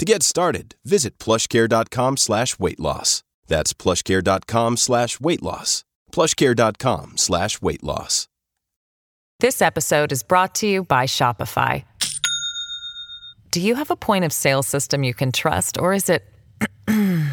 To 0.00 0.06
get 0.06 0.22
started, 0.22 0.76
visit 0.82 1.18
plushcare.com 1.18 2.16
slash 2.16 2.58
weight 2.58 2.80
loss. 2.80 3.22
That's 3.48 3.74
plushcare.com 3.74 4.78
slash 4.78 5.20
weight 5.20 5.42
loss. 5.42 5.84
Plushcare.com 6.10 7.18
slash 7.18 7.60
weight 7.60 7.84
loss. 7.84 8.26
This 9.40 9.60
episode 9.60 10.10
is 10.10 10.22
brought 10.22 10.54
to 10.54 10.66
you 10.66 10.84
by 10.84 11.04
Shopify. 11.04 11.84
Do 13.50 13.60
you 13.60 13.74
have 13.74 13.90
a 13.90 13.96
point 13.96 14.24
of 14.24 14.32
sale 14.32 14.62
system 14.62 15.04
you 15.04 15.12
can 15.12 15.32
trust, 15.32 15.78
or 15.78 15.92
is 15.92 16.08
it 16.08 16.24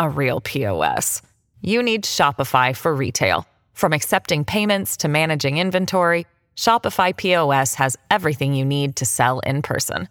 a 0.00 0.10
real 0.10 0.40
POS? 0.40 1.22
You 1.60 1.80
need 1.80 2.02
Shopify 2.02 2.76
for 2.76 2.92
retail. 2.92 3.46
From 3.72 3.92
accepting 3.92 4.44
payments 4.44 4.96
to 4.96 5.06
managing 5.06 5.58
inventory, 5.58 6.26
Shopify 6.56 7.16
POS 7.16 7.76
has 7.76 7.96
everything 8.10 8.54
you 8.54 8.64
need 8.64 8.96
to 8.96 9.06
sell 9.06 9.38
in 9.46 9.62
person. 9.62 10.08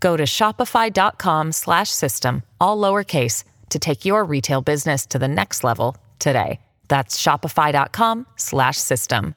Go 0.00 0.16
to 0.16 0.24
shopify.com 0.24 1.52
slash 1.52 1.90
system, 1.90 2.42
all 2.60 2.78
lowercase, 2.78 3.44
to 3.70 3.78
take 3.78 4.04
your 4.04 4.24
retail 4.24 4.60
business 4.60 5.06
to 5.06 5.18
the 5.18 5.28
next 5.28 5.64
level 5.64 5.96
today. 6.18 6.60
That's 6.88 7.20
shopify.com 7.20 8.26
slash 8.36 8.76
system. 8.76 9.34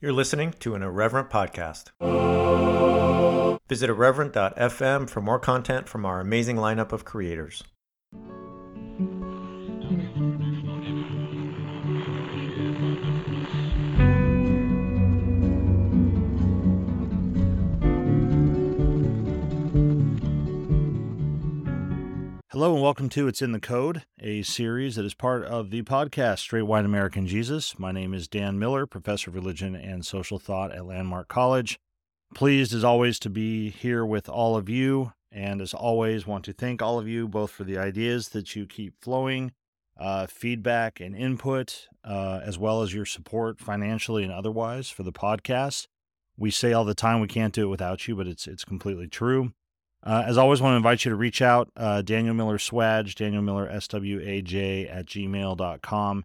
You're 0.00 0.12
listening 0.12 0.52
to 0.60 0.74
an 0.74 0.82
Irreverent 0.82 1.30
podcast. 1.30 1.90
Visit 3.68 3.90
irreverent.fm 3.90 5.08
for 5.08 5.20
more 5.20 5.38
content 5.38 5.88
from 5.88 6.04
our 6.04 6.20
amazing 6.20 6.56
lineup 6.56 6.92
of 6.92 7.04
creators. 7.04 7.64
Hello 22.56 22.72
and 22.72 22.82
welcome 22.82 23.10
to 23.10 23.28
It's 23.28 23.42
in 23.42 23.52
the 23.52 23.60
Code, 23.60 24.04
a 24.18 24.40
series 24.40 24.96
that 24.96 25.04
is 25.04 25.12
part 25.12 25.44
of 25.44 25.68
the 25.68 25.82
podcast 25.82 26.38
Straight 26.38 26.62
White 26.62 26.86
American 26.86 27.26
Jesus. 27.26 27.78
My 27.78 27.92
name 27.92 28.14
is 28.14 28.28
Dan 28.28 28.58
Miller, 28.58 28.86
professor 28.86 29.28
of 29.28 29.34
religion 29.34 29.74
and 29.76 30.06
social 30.06 30.38
thought 30.38 30.72
at 30.72 30.86
Landmark 30.86 31.28
College. 31.28 31.78
Pleased 32.34 32.72
as 32.72 32.82
always 32.82 33.18
to 33.18 33.28
be 33.28 33.68
here 33.68 34.06
with 34.06 34.26
all 34.26 34.56
of 34.56 34.70
you, 34.70 35.12
and 35.30 35.60
as 35.60 35.74
always, 35.74 36.26
want 36.26 36.46
to 36.46 36.54
thank 36.54 36.80
all 36.80 36.98
of 36.98 37.06
you 37.06 37.28
both 37.28 37.50
for 37.50 37.64
the 37.64 37.76
ideas 37.76 38.30
that 38.30 38.56
you 38.56 38.64
keep 38.64 38.94
flowing, 39.02 39.52
uh, 40.00 40.26
feedback 40.26 40.98
and 40.98 41.14
input, 41.14 41.88
uh, 42.04 42.40
as 42.42 42.56
well 42.56 42.80
as 42.80 42.94
your 42.94 43.04
support 43.04 43.60
financially 43.60 44.24
and 44.24 44.32
otherwise 44.32 44.88
for 44.88 45.02
the 45.02 45.12
podcast. 45.12 45.88
We 46.38 46.50
say 46.50 46.72
all 46.72 46.86
the 46.86 46.94
time 46.94 47.20
we 47.20 47.28
can't 47.28 47.52
do 47.52 47.64
it 47.64 47.70
without 47.70 48.08
you, 48.08 48.16
but 48.16 48.26
it's 48.26 48.46
it's 48.46 48.64
completely 48.64 49.08
true. 49.08 49.52
Uh, 50.06 50.22
as 50.24 50.38
always, 50.38 50.60
I 50.60 50.64
want 50.64 50.74
to 50.74 50.76
invite 50.76 51.04
you 51.04 51.10
to 51.10 51.16
reach 51.16 51.42
out. 51.42 51.68
Uh, 51.76 52.00
Daniel 52.00 52.32
Miller 52.32 52.58
Swaj, 52.58 53.12
Daniel 53.16 53.42
Miller 53.42 53.68
S-W-A-J 53.68 54.86
at 54.86 55.06
gmail.com. 55.06 56.24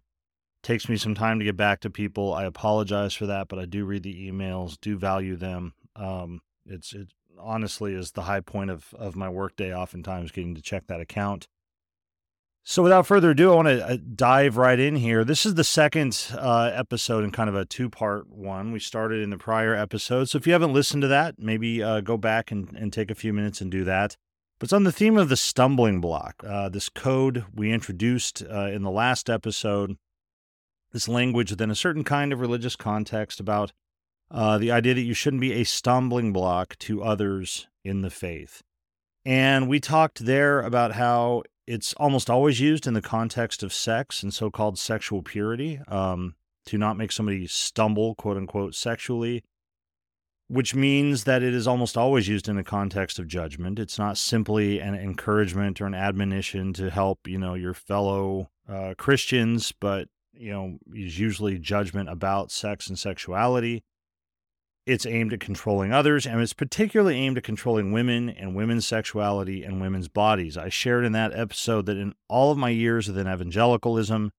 Takes 0.62 0.88
me 0.88 0.96
some 0.96 1.16
time 1.16 1.40
to 1.40 1.44
get 1.44 1.56
back 1.56 1.80
to 1.80 1.90
people. 1.90 2.32
I 2.32 2.44
apologize 2.44 3.12
for 3.12 3.26
that, 3.26 3.48
but 3.48 3.58
I 3.58 3.64
do 3.64 3.84
read 3.84 4.04
the 4.04 4.30
emails, 4.30 4.80
do 4.80 4.96
value 4.96 5.34
them. 5.34 5.74
Um, 5.96 6.42
it's 6.64 6.92
it 6.92 7.08
honestly 7.36 7.94
is 7.94 8.12
the 8.12 8.22
high 8.22 8.40
point 8.40 8.70
of, 8.70 8.94
of 8.96 9.16
my 9.16 9.28
workday, 9.28 9.74
oftentimes 9.74 10.30
getting 10.30 10.54
to 10.54 10.62
check 10.62 10.86
that 10.86 11.00
account. 11.00 11.48
So, 12.64 12.84
without 12.84 13.08
further 13.08 13.30
ado, 13.30 13.52
I 13.52 13.56
want 13.56 13.68
to 13.68 13.84
uh, 13.84 13.96
dive 14.14 14.56
right 14.56 14.78
in 14.78 14.94
here. 14.94 15.24
This 15.24 15.44
is 15.44 15.54
the 15.54 15.64
second 15.64 16.28
uh, 16.38 16.70
episode 16.72 17.24
in 17.24 17.32
kind 17.32 17.48
of 17.48 17.56
a 17.56 17.64
two 17.64 17.90
part 17.90 18.28
one. 18.30 18.70
We 18.70 18.78
started 18.78 19.20
in 19.20 19.30
the 19.30 19.36
prior 19.36 19.74
episode. 19.74 20.28
So, 20.28 20.38
if 20.38 20.46
you 20.46 20.52
haven't 20.52 20.72
listened 20.72 21.02
to 21.02 21.08
that, 21.08 21.40
maybe 21.40 21.82
uh, 21.82 22.02
go 22.02 22.16
back 22.16 22.52
and, 22.52 22.72
and 22.76 22.92
take 22.92 23.10
a 23.10 23.16
few 23.16 23.32
minutes 23.32 23.60
and 23.60 23.68
do 23.68 23.82
that. 23.84 24.16
But 24.60 24.66
it's 24.66 24.72
on 24.72 24.84
the 24.84 24.92
theme 24.92 25.16
of 25.16 25.28
the 25.28 25.36
stumbling 25.36 26.00
block, 26.00 26.44
uh, 26.46 26.68
this 26.68 26.88
code 26.88 27.44
we 27.52 27.72
introduced 27.72 28.44
uh, 28.48 28.68
in 28.68 28.82
the 28.82 28.92
last 28.92 29.28
episode, 29.28 29.96
this 30.92 31.08
language 31.08 31.50
within 31.50 31.70
a 31.70 31.74
certain 31.74 32.04
kind 32.04 32.32
of 32.32 32.38
religious 32.38 32.76
context 32.76 33.40
about 33.40 33.72
uh, 34.30 34.58
the 34.58 34.70
idea 34.70 34.94
that 34.94 35.02
you 35.02 35.14
shouldn't 35.14 35.40
be 35.40 35.54
a 35.54 35.64
stumbling 35.64 36.32
block 36.32 36.78
to 36.78 37.02
others 37.02 37.66
in 37.82 38.02
the 38.02 38.10
faith. 38.10 38.62
And 39.24 39.68
we 39.68 39.80
talked 39.80 40.24
there 40.24 40.60
about 40.60 40.92
how 40.92 41.42
it's 41.66 41.92
almost 41.94 42.28
always 42.28 42.60
used 42.60 42.86
in 42.86 42.94
the 42.94 43.02
context 43.02 43.62
of 43.62 43.72
sex 43.72 44.22
and 44.22 44.34
so-called 44.34 44.78
sexual 44.78 45.22
purity 45.22 45.80
um, 45.88 46.34
to 46.66 46.78
not 46.78 46.96
make 46.96 47.12
somebody 47.12 47.46
stumble 47.46 48.14
quote 48.14 48.36
unquote 48.36 48.74
sexually 48.74 49.42
which 50.48 50.74
means 50.74 51.24
that 51.24 51.42
it 51.42 51.54
is 51.54 51.66
almost 51.66 51.96
always 51.96 52.28
used 52.28 52.46
in 52.46 52.56
the 52.56 52.62
context 52.62 53.18
of 53.18 53.26
judgment. 53.26 53.78
It's 53.78 53.98
not 53.98 54.18
simply 54.18 54.80
an 54.80 54.94
encouragement 54.94 55.80
or 55.80 55.86
an 55.86 55.94
admonition 55.94 56.74
to 56.74 56.90
help 56.90 57.26
you 57.26 57.38
know 57.38 57.54
your 57.54 57.72
fellow 57.72 58.50
uh, 58.68 58.94
christians 58.96 59.72
but 59.72 60.08
you 60.32 60.52
know 60.52 60.78
is 60.94 61.18
usually 61.18 61.58
judgment 61.58 62.08
about 62.08 62.50
sex 62.50 62.88
and 62.88 62.98
sexuality 62.98 63.82
it's 64.84 65.06
aimed 65.06 65.32
at 65.32 65.40
controlling 65.40 65.92
others, 65.92 66.26
and 66.26 66.40
it's 66.40 66.52
particularly 66.52 67.16
aimed 67.16 67.38
at 67.38 67.44
controlling 67.44 67.92
women 67.92 68.28
and 68.28 68.54
women's 68.54 68.86
sexuality 68.86 69.62
and 69.62 69.80
women's 69.80 70.08
bodies. 70.08 70.56
I 70.56 70.68
shared 70.68 71.04
in 71.04 71.12
that 71.12 71.32
episode 71.38 71.86
that 71.86 71.96
in 71.96 72.14
all 72.28 72.50
of 72.50 72.58
my 72.58 72.70
years 72.70 73.06
within 73.06 73.28
evangelicalism, 73.28 74.32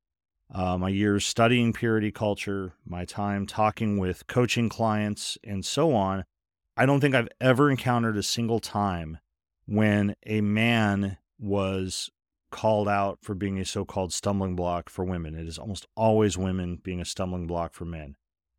uh, 0.54 0.78
my 0.78 0.90
years 0.90 1.26
studying 1.26 1.72
purity 1.72 2.12
culture, 2.12 2.74
my 2.86 3.06
time 3.06 3.46
talking 3.48 3.98
with 3.98 4.28
coaching 4.28 4.70
clients, 4.70 5.38
and 5.44 5.66
so 5.66 5.94
on, 5.94 6.26
I 6.76 6.86
don't 6.86 7.00
think 7.00 7.16
I've 7.16 7.30
ever 7.40 7.72
encountered 7.72 8.18
a 8.18 8.24
single 8.24 8.60
time 8.60 9.20
when 9.66 10.16
a 10.26 10.42
man 10.42 11.18
was 11.40 12.10
called 12.52 12.88
out 12.88 13.20
for 13.22 13.34
being 13.34 13.60
a 13.60 13.66
so 13.66 13.86
called 13.86 14.14
stumbling 14.14 14.56
block 14.56 14.90
for 14.90 15.06
women. 15.06 15.36
It 15.36 15.48
is 15.48 15.58
almost 15.58 15.88
always 15.96 16.38
women 16.38 16.80
being 16.84 17.02
a 17.02 17.06
stumbling 17.06 17.48
block 17.48 17.74
for 17.74 17.86
men. 17.86 18.16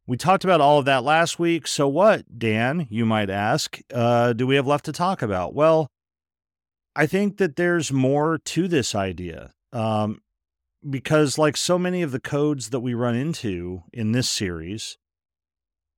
We 0.06 0.16
talked 0.18 0.44
about 0.44 0.60
all 0.60 0.78
of 0.78 0.84
that 0.84 1.02
last 1.02 1.38
week. 1.38 1.66
So, 1.66 1.88
what, 1.88 2.38
Dan, 2.38 2.86
you 2.90 3.06
might 3.06 3.30
ask, 3.30 3.80
uh, 3.92 4.34
do 4.34 4.46
we 4.46 4.56
have 4.56 4.66
left 4.66 4.84
to 4.84 4.92
talk 4.92 5.22
about? 5.22 5.54
Well, 5.54 5.88
I 6.94 7.06
think 7.06 7.38
that 7.38 7.56
there's 7.56 7.90
more 7.90 8.38
to 8.38 8.68
this 8.68 8.94
idea. 8.94 9.52
Um, 9.72 10.20
because, 10.88 11.38
like 11.38 11.56
so 11.56 11.78
many 11.78 12.02
of 12.02 12.12
the 12.12 12.20
codes 12.20 12.70
that 12.70 12.80
we 12.80 12.92
run 12.92 13.14
into 13.14 13.82
in 13.92 14.12
this 14.12 14.28
series, 14.28 14.98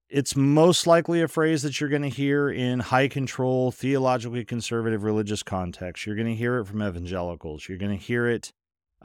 it's 0.08 0.36
most 0.36 0.86
likely 0.86 1.20
a 1.20 1.26
phrase 1.26 1.62
that 1.62 1.80
you're 1.80 1.90
going 1.90 2.02
to 2.02 2.08
hear 2.08 2.48
in 2.48 2.78
high 2.78 3.08
control, 3.08 3.72
theologically 3.72 4.44
conservative 4.44 5.02
religious 5.02 5.42
context. 5.42 6.06
You're 6.06 6.14
going 6.14 6.28
to 6.28 6.34
hear 6.36 6.58
it 6.58 6.66
from 6.66 6.80
evangelicals. 6.80 7.68
You're 7.68 7.78
going 7.78 7.98
to 7.98 8.04
hear 8.04 8.28
it 8.28 8.52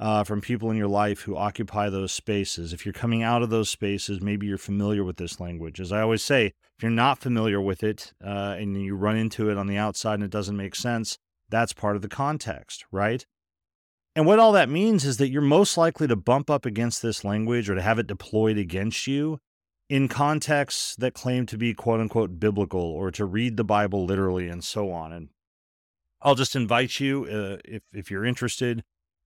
uh, 0.02 0.24
from 0.24 0.42
people 0.42 0.72
in 0.72 0.78
your 0.78 0.88
life 0.88 1.22
who 1.22 1.38
occupy 1.38 1.88
those 1.88 2.12
spaces. 2.12 2.74
If 2.74 2.86
you're 2.86 2.94
coming 2.94 3.22
out 3.22 3.44
of 3.44 3.52
those 3.52 3.70
spaces, 3.70 4.20
maybe 4.20 4.48
you're 4.48 4.58
familiar 4.58 5.04
with 5.04 5.18
this 5.18 5.40
language. 5.40 5.80
As 5.80 5.92
I 5.92 6.02
always 6.02 6.24
say, 6.24 6.48
if 6.48 6.82
you're 6.82 6.90
not 6.90 7.20
familiar 7.20 7.62
with 7.62 7.84
it 7.84 8.12
uh, 8.26 8.56
and 8.58 8.82
you 8.82 8.96
run 8.96 9.16
into 9.16 9.52
it 9.52 9.58
on 9.58 9.68
the 9.68 9.78
outside 9.78 10.16
and 10.16 10.24
it 10.24 10.32
doesn't 10.32 10.58
make 10.58 10.76
sense, 10.76 11.20
that's 11.50 11.72
part 11.72 11.96
of 11.96 12.02
the 12.02 12.10
context, 12.10 12.84
right? 12.92 13.24
And 14.16 14.26
what 14.26 14.40
all 14.40 14.52
that 14.54 14.70
means 14.70 15.06
is 15.06 15.18
that 15.18 15.30
you're 15.30 15.42
most 15.42 15.78
likely 15.78 16.08
to 16.08 16.16
bump 16.16 16.50
up 16.50 16.66
against 16.66 17.04
this 17.04 17.24
language 17.24 17.70
or 17.70 17.76
to 17.76 17.82
have 17.82 18.00
it 18.00 18.08
deployed 18.08 18.58
against 18.58 19.06
you 19.06 19.38
in 19.88 20.08
contexts 20.08 20.96
that 20.96 21.14
claim 21.14 21.46
to 21.46 21.60
be 21.60 21.76
quote 21.76 22.00
unquote 22.00 22.40
biblical 22.40 22.82
or 22.82 23.12
to 23.12 23.24
read 23.24 23.56
the 23.56 23.64
Bible 23.64 24.06
literally 24.06 24.48
and 24.48 24.64
so 24.64 24.92
on. 24.92 25.14
And 25.14 25.30
I'll 26.24 26.36
just 26.36 26.56
invite 26.56 27.00
you, 27.00 27.26
uh, 27.26 27.58
if, 27.64 27.84
if 27.94 28.10
you're 28.10 28.26
interested, 28.26 28.84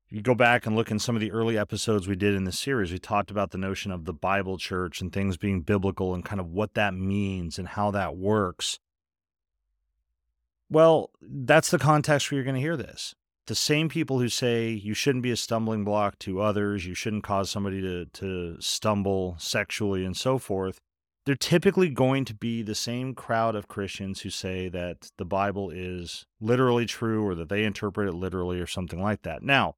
you 0.10 0.22
go 0.22 0.36
back 0.36 0.66
and 0.66 0.76
look 0.76 0.92
in 0.92 1.00
some 1.00 1.16
of 1.16 1.22
the 1.22 1.32
early 1.32 1.58
episodes 1.58 2.08
we 2.08 2.16
did 2.16 2.36
in 2.36 2.44
the 2.44 2.52
series, 2.52 2.92
we 2.92 3.00
talked 3.00 3.32
about 3.32 3.52
the 3.52 3.58
notion 3.58 3.92
of 3.92 4.06
the 4.06 4.14
Bible 4.14 4.58
church 4.58 5.02
and 5.02 5.12
things 5.12 5.38
being 5.38 5.62
biblical 5.62 6.14
and 6.14 6.24
kind 6.24 6.40
of 6.40 6.48
what 6.48 6.76
that 6.76 6.94
means 6.94 7.58
and 7.58 7.70
how 7.70 7.92
that 7.92 8.16
works. 8.16 8.80
Well, 10.70 11.12
that's 11.22 11.72
the 11.72 11.80
context 11.80 12.30
where 12.30 12.38
you're 12.38 12.46
going 12.46 12.56
to 12.56 12.62
hear 12.62 12.78
this. 12.78 13.16
The 13.48 13.56
same 13.56 13.90
people 13.90 14.20
who 14.20 14.30
say 14.30 14.70
you 14.70 14.96
shouldn't 14.96 15.24
be 15.24 15.32
a 15.32 15.38
stumbling 15.38 15.84
block 15.84 16.18
to 16.20 16.42
others, 16.42 16.86
you 16.86 16.96
shouldn't 16.96 17.24
cause 17.24 17.50
somebody 17.50 17.82
to, 17.82 18.06
to 18.06 18.58
stumble 18.60 19.36
sexually 19.38 20.04
and 20.04 20.18
so 20.18 20.40
forth, 20.40 20.80
they're 21.26 21.36
typically 21.36 21.90
going 21.90 22.26
to 22.26 22.34
be 22.34 22.62
the 22.62 22.76
same 22.76 23.14
crowd 23.14 23.56
of 23.56 23.68
Christians 23.68 24.22
who 24.22 24.30
say 24.30 24.70
that 24.70 25.10
the 25.18 25.26
Bible 25.26 25.72
is 25.72 26.26
literally 26.40 26.86
true 26.86 27.26
or 27.26 27.36
that 27.36 27.50
they 27.50 27.64
interpret 27.64 28.08
it 28.08 28.14
literally 28.14 28.60
or 28.60 28.68
something 28.68 29.02
like 29.02 29.24
that. 29.24 29.44
Now, 29.44 29.76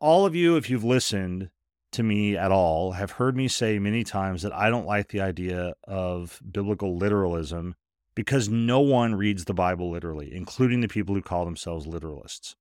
all 0.00 0.26
of 0.26 0.34
you, 0.34 0.56
if 0.56 0.68
you've 0.70 0.84
listened 0.84 1.50
to 1.92 2.02
me 2.02 2.36
at 2.36 2.52
all, 2.52 2.92
have 2.92 3.12
heard 3.12 3.36
me 3.36 3.48
say 3.48 3.78
many 3.78 4.04
times 4.04 4.42
that 4.42 4.52
I 4.52 4.68
don't 4.70 4.86
like 4.86 5.08
the 5.08 5.20
idea 5.20 5.74
of 5.84 6.40
biblical 6.50 6.96
literalism 6.96 7.74
because 8.14 8.48
no 8.48 8.80
one 8.80 9.14
reads 9.14 9.44
the 9.44 9.54
Bible 9.54 9.90
literally, 9.90 10.34
including 10.34 10.80
the 10.80 10.88
people 10.88 11.14
who 11.14 11.22
call 11.22 11.44
themselves 11.44 11.86
literalists. 11.86 12.54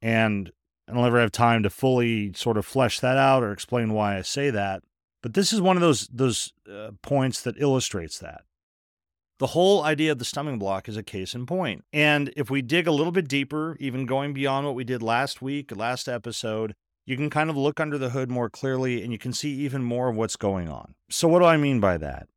And 0.00 0.50
I'll 0.88 1.02
never 1.02 1.20
have 1.20 1.32
time 1.32 1.62
to 1.62 1.70
fully 1.70 2.32
sort 2.32 2.56
of 2.56 2.66
flesh 2.66 3.00
that 3.00 3.16
out 3.16 3.42
or 3.42 3.52
explain 3.52 3.92
why 3.92 4.16
I 4.16 4.22
say 4.22 4.50
that. 4.50 4.82
But 5.22 5.34
this 5.34 5.52
is 5.52 5.60
one 5.60 5.76
of 5.76 5.82
those 5.82 6.08
those 6.08 6.52
uh, 6.72 6.92
points 7.02 7.42
that 7.42 7.60
illustrates 7.60 8.18
that. 8.20 8.42
The 9.40 9.48
whole 9.48 9.82
idea 9.82 10.12
of 10.12 10.18
the 10.18 10.26
stumbling 10.26 10.58
block 10.58 10.86
is 10.86 10.98
a 10.98 11.02
case 11.02 11.34
in 11.34 11.46
point. 11.46 11.86
And 11.94 12.30
if 12.36 12.50
we 12.50 12.60
dig 12.60 12.86
a 12.86 12.92
little 12.92 13.10
bit 13.10 13.26
deeper, 13.26 13.74
even 13.80 14.04
going 14.04 14.34
beyond 14.34 14.66
what 14.66 14.74
we 14.74 14.84
did 14.84 15.02
last 15.02 15.40
week, 15.40 15.74
last 15.74 16.10
episode, 16.10 16.74
you 17.06 17.16
can 17.16 17.30
kind 17.30 17.48
of 17.48 17.56
look 17.56 17.80
under 17.80 17.96
the 17.96 18.10
hood 18.10 18.30
more 18.30 18.50
clearly 18.50 19.02
and 19.02 19.12
you 19.12 19.18
can 19.18 19.32
see 19.32 19.52
even 19.52 19.82
more 19.82 20.10
of 20.10 20.16
what's 20.16 20.36
going 20.36 20.68
on. 20.68 20.94
So, 21.08 21.26
what 21.26 21.38
do 21.38 21.46
I 21.46 21.56
mean 21.56 21.80
by 21.80 21.96
that? 21.96 22.28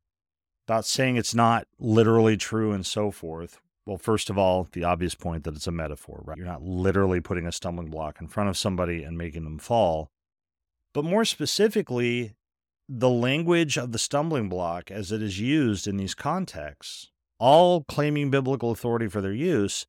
About 0.66 0.86
saying 0.86 1.18
it's 1.18 1.34
not 1.34 1.66
literally 1.78 2.38
true 2.38 2.72
and 2.72 2.86
so 2.86 3.10
forth. 3.10 3.60
Well, 3.84 3.98
first 3.98 4.30
of 4.30 4.38
all, 4.38 4.66
the 4.72 4.84
obvious 4.84 5.14
point 5.14 5.44
that 5.44 5.54
it's 5.54 5.66
a 5.66 5.72
metaphor, 5.72 6.22
right? 6.24 6.38
You're 6.38 6.46
not 6.46 6.62
literally 6.62 7.20
putting 7.20 7.46
a 7.46 7.52
stumbling 7.52 7.90
block 7.90 8.18
in 8.18 8.28
front 8.28 8.48
of 8.48 8.56
somebody 8.56 9.02
and 9.02 9.18
making 9.18 9.44
them 9.44 9.58
fall. 9.58 10.10
But 10.94 11.04
more 11.04 11.26
specifically, 11.26 12.32
the 12.88 13.10
language 13.10 13.76
of 13.76 13.92
the 13.92 13.98
stumbling 13.98 14.48
block 14.48 14.90
as 14.90 15.10
it 15.10 15.22
is 15.22 15.40
used 15.40 15.86
in 15.86 15.96
these 15.96 16.14
contexts, 16.14 17.10
all 17.38 17.84
claiming 17.84 18.30
biblical 18.30 18.70
authority 18.70 19.08
for 19.08 19.20
their 19.20 19.32
use, 19.32 19.86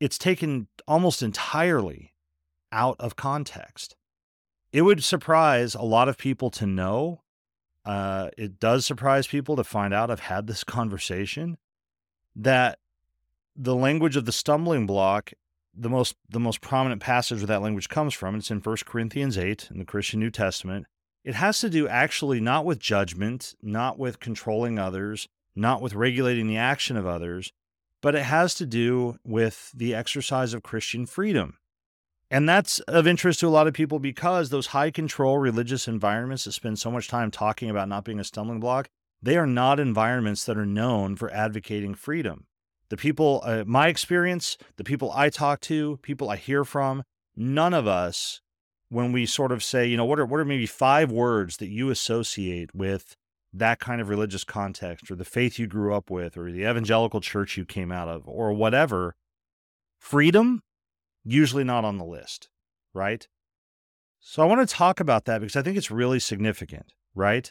it's 0.00 0.18
taken 0.18 0.66
almost 0.88 1.22
entirely 1.22 2.12
out 2.72 2.96
of 2.98 3.16
context. 3.16 3.94
It 4.72 4.82
would 4.82 5.04
surprise 5.04 5.74
a 5.74 5.82
lot 5.82 6.08
of 6.08 6.18
people 6.18 6.50
to 6.50 6.66
know. 6.66 7.22
Uh, 7.84 8.30
it 8.38 8.58
does 8.58 8.86
surprise 8.86 9.26
people 9.26 9.54
to 9.56 9.64
find 9.64 9.92
out 9.92 10.10
I've 10.10 10.20
had 10.20 10.46
this 10.46 10.64
conversation 10.78 11.58
that 12.34 12.78
the 13.54 13.74
language 13.74 14.16
of 14.16 14.24
the 14.24 14.32
stumbling 14.32 14.86
block 14.86 15.32
the 15.74 15.88
most 15.88 16.16
the 16.28 16.40
most 16.40 16.60
prominent 16.60 17.00
passage 17.00 17.38
where 17.38 17.46
that 17.46 17.62
language 17.62 17.88
comes 17.88 18.12
from 18.14 18.34
it's 18.34 18.50
in 18.50 18.58
1 18.58 18.76
corinthians 18.86 19.38
8 19.38 19.68
in 19.70 19.78
the 19.78 19.84
christian 19.84 20.20
new 20.20 20.30
testament 20.30 20.86
it 21.24 21.34
has 21.34 21.60
to 21.60 21.70
do 21.70 21.86
actually 21.88 22.40
not 22.40 22.64
with 22.64 22.78
judgment, 22.78 23.54
not 23.62 23.98
with 23.98 24.20
controlling 24.20 24.78
others, 24.78 25.28
not 25.54 25.80
with 25.80 25.94
regulating 25.94 26.48
the 26.48 26.56
action 26.56 26.96
of 26.96 27.06
others, 27.06 27.52
but 28.00 28.14
it 28.14 28.24
has 28.24 28.54
to 28.56 28.66
do 28.66 29.18
with 29.24 29.70
the 29.74 29.94
exercise 29.94 30.52
of 30.54 30.62
Christian 30.62 31.06
freedom. 31.06 31.58
And 32.30 32.48
that's 32.48 32.80
of 32.80 33.06
interest 33.06 33.40
to 33.40 33.46
a 33.46 33.50
lot 33.50 33.66
of 33.66 33.74
people 33.74 33.98
because 33.98 34.50
those 34.50 34.68
high 34.68 34.90
control 34.90 35.38
religious 35.38 35.86
environments 35.86 36.44
that 36.44 36.52
spend 36.52 36.78
so 36.78 36.90
much 36.90 37.06
time 37.06 37.30
talking 37.30 37.70
about 37.70 37.88
not 37.88 38.04
being 38.04 38.18
a 38.18 38.24
stumbling 38.24 38.58
block, 38.58 38.88
they 39.22 39.36
are 39.36 39.46
not 39.46 39.78
environments 39.78 40.44
that 40.44 40.58
are 40.58 40.66
known 40.66 41.14
for 41.14 41.32
advocating 41.32 41.94
freedom. 41.94 42.46
The 42.88 42.96
people, 42.96 43.42
uh, 43.44 43.64
my 43.66 43.88
experience, 43.88 44.58
the 44.76 44.84
people 44.84 45.12
I 45.12 45.30
talk 45.30 45.60
to, 45.62 45.98
people 46.02 46.28
I 46.28 46.36
hear 46.36 46.64
from, 46.64 47.04
none 47.36 47.72
of 47.72 47.86
us 47.86 48.41
when 48.92 49.10
we 49.10 49.24
sort 49.24 49.52
of 49.52 49.64
say, 49.64 49.86
you 49.86 49.96
know, 49.96 50.04
what 50.04 50.20
are 50.20 50.26
what 50.26 50.38
are 50.38 50.44
maybe 50.44 50.66
five 50.66 51.10
words 51.10 51.56
that 51.56 51.68
you 51.68 51.88
associate 51.88 52.74
with 52.74 53.16
that 53.50 53.80
kind 53.80 54.02
of 54.02 54.08
religious 54.10 54.44
context 54.44 55.10
or 55.10 55.14
the 55.14 55.24
faith 55.24 55.58
you 55.58 55.66
grew 55.66 55.94
up 55.94 56.10
with 56.10 56.36
or 56.36 56.52
the 56.52 56.68
evangelical 56.68 57.20
church 57.20 57.56
you 57.56 57.64
came 57.64 57.90
out 57.90 58.08
of 58.08 58.28
or 58.28 58.52
whatever, 58.52 59.14
freedom 59.98 60.62
usually 61.24 61.64
not 61.64 61.86
on 61.86 61.96
the 61.96 62.04
list, 62.04 62.50
right? 62.92 63.26
So 64.20 64.42
I 64.42 64.46
want 64.46 64.66
to 64.66 64.74
talk 64.74 65.00
about 65.00 65.24
that 65.24 65.40
because 65.40 65.56
I 65.56 65.62
think 65.62 65.78
it's 65.78 65.90
really 65.90 66.18
significant, 66.18 66.92
right? 67.14 67.50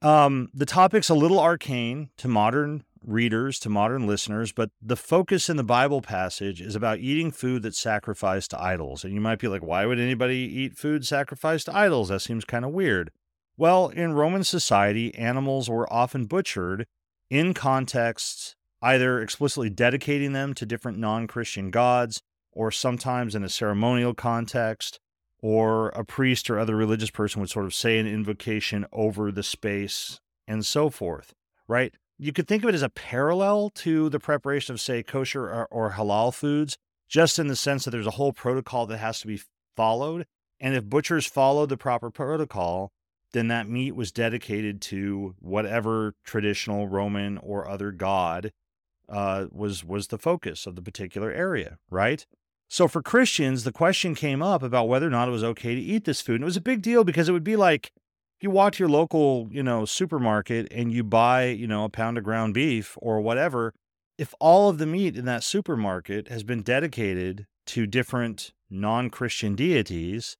Um, 0.00 0.48
the 0.54 0.66
topic's 0.66 1.10
a 1.10 1.14
little 1.14 1.38
arcane 1.38 2.08
to 2.16 2.26
modern 2.26 2.84
readers, 3.04 3.58
to 3.60 3.68
modern 3.68 4.06
listeners, 4.06 4.52
but 4.52 4.70
the 4.80 4.96
focus 4.96 5.48
in 5.48 5.56
the 5.56 5.64
Bible 5.64 6.02
passage 6.02 6.60
is 6.60 6.74
about 6.74 6.98
eating 6.98 7.30
food 7.30 7.62
that's 7.62 7.78
sacrificed 7.78 8.50
to 8.50 8.62
idols. 8.62 9.04
And 9.04 9.14
you 9.14 9.20
might 9.20 9.38
be 9.38 9.48
like, 9.48 9.62
why 9.62 9.86
would 9.86 9.98
anybody 9.98 10.36
eat 10.36 10.76
food 10.76 11.06
sacrificed 11.06 11.66
to 11.66 11.76
idols? 11.76 12.08
That 12.08 12.20
seems 12.20 12.44
kind 12.44 12.64
of 12.64 12.72
weird. 12.72 13.10
Well, 13.56 13.88
in 13.88 14.14
Roman 14.14 14.44
society, 14.44 15.14
animals 15.14 15.68
were 15.68 15.90
often 15.92 16.26
butchered 16.26 16.86
in 17.28 17.54
contexts 17.54 18.56
either 18.82 19.20
explicitly 19.20 19.70
dedicating 19.70 20.32
them 20.32 20.54
to 20.54 20.66
different 20.66 20.98
non 20.98 21.26
Christian 21.26 21.70
gods, 21.70 22.22
or 22.52 22.70
sometimes 22.70 23.34
in 23.34 23.44
a 23.44 23.48
ceremonial 23.48 24.14
context, 24.14 24.98
or 25.40 25.88
a 25.90 26.04
priest 26.04 26.50
or 26.50 26.58
other 26.58 26.76
religious 26.76 27.10
person 27.10 27.40
would 27.40 27.50
sort 27.50 27.66
of 27.66 27.74
say 27.74 27.98
an 27.98 28.06
invocation 28.06 28.86
over 28.92 29.30
the 29.30 29.42
space 29.42 30.20
and 30.46 30.66
so 30.66 30.90
forth, 30.90 31.34
right? 31.68 31.94
You 32.20 32.34
could 32.34 32.46
think 32.46 32.62
of 32.62 32.68
it 32.68 32.74
as 32.74 32.82
a 32.82 32.90
parallel 32.90 33.70
to 33.70 34.10
the 34.10 34.20
preparation 34.20 34.74
of, 34.74 34.80
say, 34.80 35.02
kosher 35.02 35.44
or, 35.44 35.66
or, 35.70 35.92
halal 35.92 36.34
foods, 36.34 36.76
just 37.08 37.38
in 37.38 37.46
the 37.46 37.56
sense 37.56 37.84
that 37.84 37.92
there's 37.92 38.06
a 38.06 38.12
whole 38.12 38.34
protocol 38.34 38.84
that 38.86 38.98
has 38.98 39.20
to 39.20 39.26
be 39.26 39.40
followed. 39.74 40.26
And 40.60 40.74
if 40.74 40.84
butchers 40.84 41.24
followed 41.24 41.70
the 41.70 41.78
proper 41.78 42.10
protocol, 42.10 42.92
then 43.32 43.48
that 43.48 43.68
meat 43.68 43.96
was 43.96 44.12
dedicated 44.12 44.82
to 44.82 45.34
whatever 45.38 46.14
traditional 46.22 46.88
Roman 46.88 47.38
or 47.38 47.66
other 47.66 47.90
god 47.90 48.52
uh, 49.08 49.46
was 49.50 49.82
was 49.82 50.08
the 50.08 50.18
focus 50.18 50.66
of 50.66 50.76
the 50.76 50.82
particular 50.82 51.32
area, 51.32 51.78
right? 51.88 52.26
So 52.68 52.86
for 52.86 53.02
Christians, 53.02 53.64
the 53.64 53.72
question 53.72 54.14
came 54.14 54.42
up 54.42 54.62
about 54.62 54.88
whether 54.88 55.06
or 55.06 55.10
not 55.10 55.26
it 55.26 55.32
was 55.32 55.42
okay 55.42 55.74
to 55.74 55.80
eat 55.80 56.04
this 56.04 56.20
food, 56.20 56.36
and 56.36 56.42
it 56.42 56.44
was 56.44 56.56
a 56.56 56.60
big 56.60 56.82
deal 56.82 57.02
because 57.02 57.28
it 57.28 57.32
would 57.32 57.42
be 57.42 57.56
like 57.56 57.92
you 58.40 58.50
walk 58.50 58.74
to 58.74 58.82
your 58.82 58.88
local, 58.88 59.48
you 59.50 59.62
know, 59.62 59.84
supermarket 59.84 60.68
and 60.70 60.92
you 60.92 61.04
buy, 61.04 61.46
you 61.46 61.66
know, 61.66 61.84
a 61.84 61.88
pound 61.88 62.18
of 62.18 62.24
ground 62.24 62.54
beef 62.54 62.96
or 63.00 63.20
whatever, 63.20 63.74
if 64.18 64.34
all 64.40 64.68
of 64.68 64.78
the 64.78 64.86
meat 64.86 65.16
in 65.16 65.24
that 65.26 65.42
supermarket 65.42 66.28
has 66.28 66.42
been 66.42 66.62
dedicated 66.62 67.46
to 67.66 67.86
different 67.86 68.52
non-Christian 68.68 69.54
deities, 69.54 70.36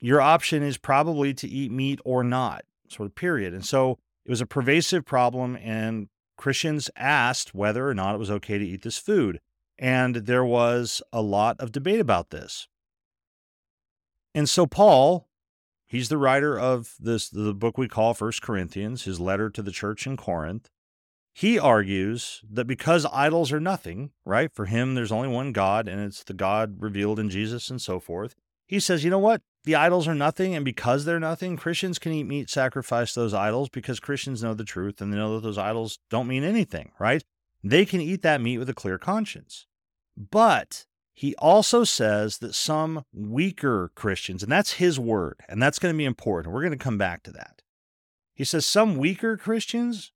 your 0.00 0.20
option 0.20 0.62
is 0.62 0.78
probably 0.78 1.34
to 1.34 1.48
eat 1.48 1.70
meat 1.70 2.00
or 2.04 2.24
not, 2.24 2.62
sort 2.88 3.06
of 3.06 3.14
period. 3.14 3.54
And 3.54 3.64
so 3.64 3.98
it 4.24 4.30
was 4.30 4.40
a 4.40 4.46
pervasive 4.46 5.04
problem 5.04 5.56
and 5.56 6.08
Christians 6.36 6.90
asked 6.96 7.54
whether 7.54 7.86
or 7.88 7.94
not 7.94 8.14
it 8.14 8.18
was 8.18 8.30
okay 8.30 8.56
to 8.58 8.66
eat 8.66 8.82
this 8.82 8.98
food. 8.98 9.40
And 9.78 10.16
there 10.16 10.44
was 10.44 11.02
a 11.12 11.22
lot 11.22 11.56
of 11.60 11.72
debate 11.72 12.00
about 12.00 12.30
this. 12.30 12.66
And 14.34 14.48
so 14.48 14.66
Paul 14.66 15.28
He's 15.90 16.08
the 16.08 16.18
writer 16.18 16.56
of 16.56 16.94
this 17.00 17.28
the 17.28 17.52
book 17.52 17.76
we 17.76 17.88
call 17.88 18.14
First 18.14 18.42
Corinthians, 18.42 19.02
his 19.02 19.18
letter 19.18 19.50
to 19.50 19.60
the 19.60 19.72
church 19.72 20.06
in 20.06 20.16
Corinth. 20.16 20.70
He 21.32 21.58
argues 21.58 22.42
that 22.48 22.66
because 22.66 23.04
idols 23.06 23.50
are 23.50 23.58
nothing, 23.58 24.12
right? 24.24 24.52
For 24.54 24.66
him, 24.66 24.94
there's 24.94 25.10
only 25.10 25.26
one 25.26 25.50
God, 25.50 25.88
and 25.88 26.00
it's 26.00 26.22
the 26.22 26.32
God 26.32 26.76
revealed 26.78 27.18
in 27.18 27.28
Jesus 27.28 27.70
and 27.70 27.82
so 27.82 27.98
forth. 27.98 28.36
He 28.68 28.78
says, 28.78 29.02
you 29.02 29.10
know 29.10 29.18
what? 29.18 29.42
The 29.64 29.74
idols 29.74 30.06
are 30.06 30.14
nothing, 30.14 30.54
and 30.54 30.64
because 30.64 31.04
they're 31.04 31.18
nothing, 31.18 31.56
Christians 31.56 31.98
can 31.98 32.12
eat 32.12 32.22
meat 32.22 32.48
sacrificed 32.48 33.14
to 33.14 33.20
those 33.20 33.34
idols 33.34 33.68
because 33.68 33.98
Christians 33.98 34.44
know 34.44 34.54
the 34.54 34.62
truth 34.62 35.00
and 35.00 35.12
they 35.12 35.16
know 35.16 35.34
that 35.34 35.42
those 35.42 35.58
idols 35.58 35.98
don't 36.08 36.28
mean 36.28 36.44
anything, 36.44 36.92
right? 37.00 37.24
They 37.64 37.84
can 37.84 38.00
eat 38.00 38.22
that 38.22 38.40
meat 38.40 38.58
with 38.58 38.70
a 38.70 38.74
clear 38.74 38.96
conscience. 38.96 39.66
But 40.16 40.86
he 41.12 41.34
also 41.36 41.84
says 41.84 42.38
that 42.38 42.54
some 42.54 43.04
weaker 43.12 43.90
Christians, 43.94 44.42
and 44.42 44.50
that's 44.50 44.74
his 44.74 44.98
word, 44.98 45.40
and 45.48 45.62
that's 45.62 45.78
going 45.78 45.94
to 45.94 45.98
be 45.98 46.04
important. 46.04 46.54
We're 46.54 46.62
going 46.62 46.72
to 46.72 46.78
come 46.78 46.98
back 46.98 47.22
to 47.24 47.32
that. 47.32 47.62
He 48.34 48.44
says 48.44 48.64
some 48.64 48.96
weaker 48.96 49.36
Christians, 49.36 50.12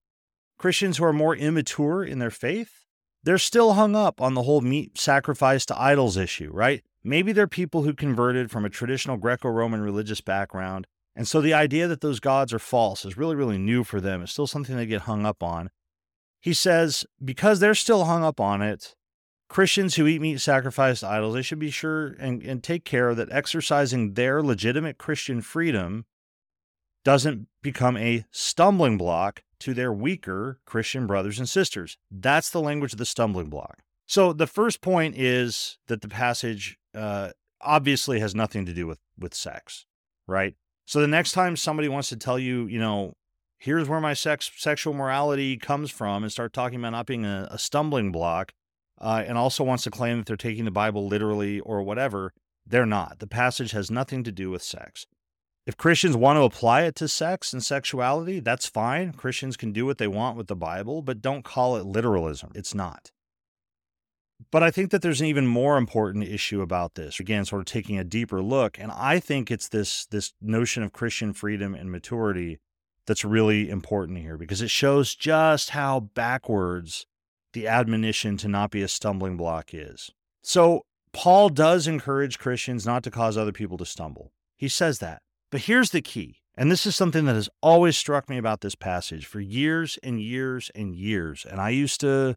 Christians 0.59 0.97
who 0.97 1.05
are 1.05 1.13
more 1.13 1.37
immature 1.37 2.03
in 2.05 2.21
their 2.21 2.31
faith, 2.31 2.87
they're 3.23 3.39
still 3.39 3.75
hung 3.75 3.97
up 3.97 4.21
on 4.21 4.35
the 4.35 4.43
whole 4.43 4.61
meat 4.61 4.99
sacrifice 4.99 5.67
to 5.67 5.81
idols 5.81 6.17
issue, 6.17 6.51
right? 6.53 6.83
Maybe 7.03 7.33
they're 7.33 7.47
people 7.47 7.83
who 7.83 7.93
converted 7.93 8.51
from 8.51 8.65
a 8.65 8.71
traditional 8.71 9.17
Greco 9.17 9.49
Roman 9.49 9.81
religious 9.83 10.21
background. 10.21 10.87
And 11.17 11.29
so 11.29 11.41
the 11.41 11.55
idea 11.55 11.87
that 11.87 12.01
those 12.01 12.21
gods 12.21 12.53
are 12.53 12.59
false 12.59 13.05
is 13.05 13.17
really, 13.17 13.37
really 13.37 13.59
new 13.59 13.85
for 13.85 14.01
them. 14.01 14.23
It's 14.23 14.33
still 14.33 14.47
something 14.47 14.77
they 14.77 14.87
get 14.87 15.03
hung 15.03 15.27
up 15.27 15.43
on. 15.43 15.71
He 16.41 16.53
says, 16.53 17.05
because 17.25 17.61
they're 17.61 17.75
still 17.75 18.05
hung 18.05 18.25
up 18.25 18.41
on 18.41 18.63
it, 18.63 18.95
Christians 19.55 19.95
who 19.95 20.09
eat 20.09 20.21
meat 20.21 20.41
sacrificed 20.41 21.03
to 21.03 21.09
idols, 21.09 21.35
they 21.35 21.43
should 21.43 21.61
be 21.61 21.71
sure 21.71 22.09
and, 22.19 22.43
and 22.43 22.61
take 22.61 22.85
care 22.85 23.15
that 23.15 23.31
exercising 23.31 24.15
their 24.15 24.43
legitimate 24.43 24.99
Christian 24.99 25.41
freedom 25.41 26.07
doesn't 27.05 27.47
become 27.63 27.97
a 27.97 28.25
stumbling 28.33 28.99
block 28.99 29.45
to 29.61 29.73
their 29.73 29.93
weaker 29.93 30.59
Christian 30.67 31.07
brothers 31.07 31.39
and 31.39 31.49
sisters. 31.49 31.97
That's 32.11 32.51
the 32.51 32.61
language 32.61 32.95
of 32.95 32.99
the 32.99 33.07
stumbling 33.07 33.49
block. 33.49 33.79
So 34.07 34.33
the 34.33 34.49
first 34.49 34.81
point 34.81 35.15
is 35.17 35.79
that 35.87 36.01
the 36.01 36.09
passage 36.09 36.77
uh, 36.93 37.31
obviously 37.61 38.19
has 38.19 38.35
nothing 38.35 38.67
to 38.67 38.75
do 38.75 38.89
with 38.89 38.99
with 39.17 39.35
sex, 39.35 39.87
right? 40.27 40.57
So 40.85 41.01
the 41.01 41.07
next 41.07 41.31
time 41.31 41.55
somebody 41.55 41.89
wants 41.89 42.09
to 42.09 42.17
tell 42.17 42.41
you, 42.41 42.67
you 42.67 42.81
know, 42.81 43.15
here's 43.59 43.89
where 43.89 44.01
my 44.01 44.15
sex 44.15 44.51
sexual 44.57 44.95
morality 44.95 45.57
comes 45.57 45.93
from 45.93 46.25
and 46.25 46.33
start 46.33 46.53
talking 46.53 46.81
about 46.81 46.91
not 46.91 47.07
being 47.07 47.25
a, 47.25 47.47
a 47.53 47.59
stumbling 47.59 48.11
block 48.11 48.53
uh, 49.01 49.25
and 49.27 49.37
also 49.37 49.65
wants 49.65 49.85
to 49.85 49.91
claim 49.91 50.19
that 50.19 50.27
they're 50.27 50.37
taking 50.37 50.65
the 50.65 50.71
bible 50.71 51.07
literally 51.07 51.61
or 51.61 51.83
whatever 51.83 52.33
they're 52.67 52.87
not. 52.87 53.19
The 53.19 53.27
passage 53.27 53.73
has 53.73 53.91
nothing 53.91 54.25
to 54.25 54.33
do 54.33 54.51
with 54.51 54.63
sex. 54.63 55.07
If 55.67 55.77
christians 55.77 56.17
want 56.17 56.37
to 56.37 56.43
apply 56.43 56.83
it 56.83 56.95
to 56.97 57.09
sex 57.09 57.53
and 57.53 57.63
sexuality 57.63 58.41
that's 58.41 58.67
fine. 58.67 59.13
Christians 59.13 59.57
can 59.57 59.73
do 59.73 59.87
what 59.87 59.99
they 59.99 60.09
want 60.09 60.37
with 60.37 60.47
the 60.47 60.57
bible 60.57 61.03
but 61.03 61.23
don't 61.23 61.45
call 61.45 61.77
it 61.77 61.87
literalism. 61.87 62.53
It's 62.55 62.75
not. 62.75 63.11
But 64.51 64.63
I 64.63 64.71
think 64.71 64.91
that 64.91 65.03
there's 65.03 65.21
an 65.21 65.27
even 65.27 65.47
more 65.47 65.77
important 65.77 66.25
issue 66.25 66.61
about 66.61 66.95
this. 66.95 67.21
Again, 67.21 67.45
sort 67.45 67.61
of 67.61 67.67
taking 67.67 67.99
a 67.99 68.05
deeper 68.05 68.43
look, 68.43 68.79
and 68.79 68.91
I 68.93 69.21
think 69.21 69.51
it's 69.51 69.69
this 69.69 70.07
this 70.07 70.33
notion 70.41 70.83
of 70.83 70.93
Christian 70.93 71.33
freedom 71.33 71.75
and 71.75 71.91
maturity 71.91 72.59
that's 73.07 73.25
really 73.25 73.69
important 73.69 74.19
here 74.19 74.37
because 74.37 74.63
it 74.63 74.71
shows 74.71 75.15
just 75.15 75.71
how 75.71 76.01
backwards 76.01 77.07
the 77.55 77.67
admonition 77.67 78.37
to 78.37 78.49
not 78.49 78.71
be 78.71 78.83
a 78.83 78.89
stumbling 78.89 79.37
block 79.37 79.73
is. 79.73 80.11
So, 80.43 80.83
Paul 81.13 81.49
does 81.49 81.87
encourage 81.87 82.39
Christians 82.39 82.85
not 82.85 83.03
to 83.05 83.11
cause 83.11 83.39
other 83.39 83.53
people 83.53 83.79
to 83.79 83.87
stumble. 83.87 84.33
He 84.57 84.69
says 84.69 84.99
that. 84.99 85.23
But 85.51 85.63
here's 85.63 85.91
the 85.91 86.03
key, 86.03 86.41
and 86.57 86.71
this 86.71 86.85
is 86.85 86.97
something 86.97 87.25
that 87.27 87.37
has 87.37 87.49
always 87.63 87.97
struck 87.97 88.29
me 88.29 88.37
about 88.37 88.61
this 88.61 88.75
passage 88.75 89.25
for 89.25 89.41
years 89.41 89.99
and 90.03 90.21
years 90.21 90.71
and 90.75 90.95
years. 90.95 91.47
And 91.49 91.61
I 91.61 91.71
used 91.71 92.01
to 92.01 92.35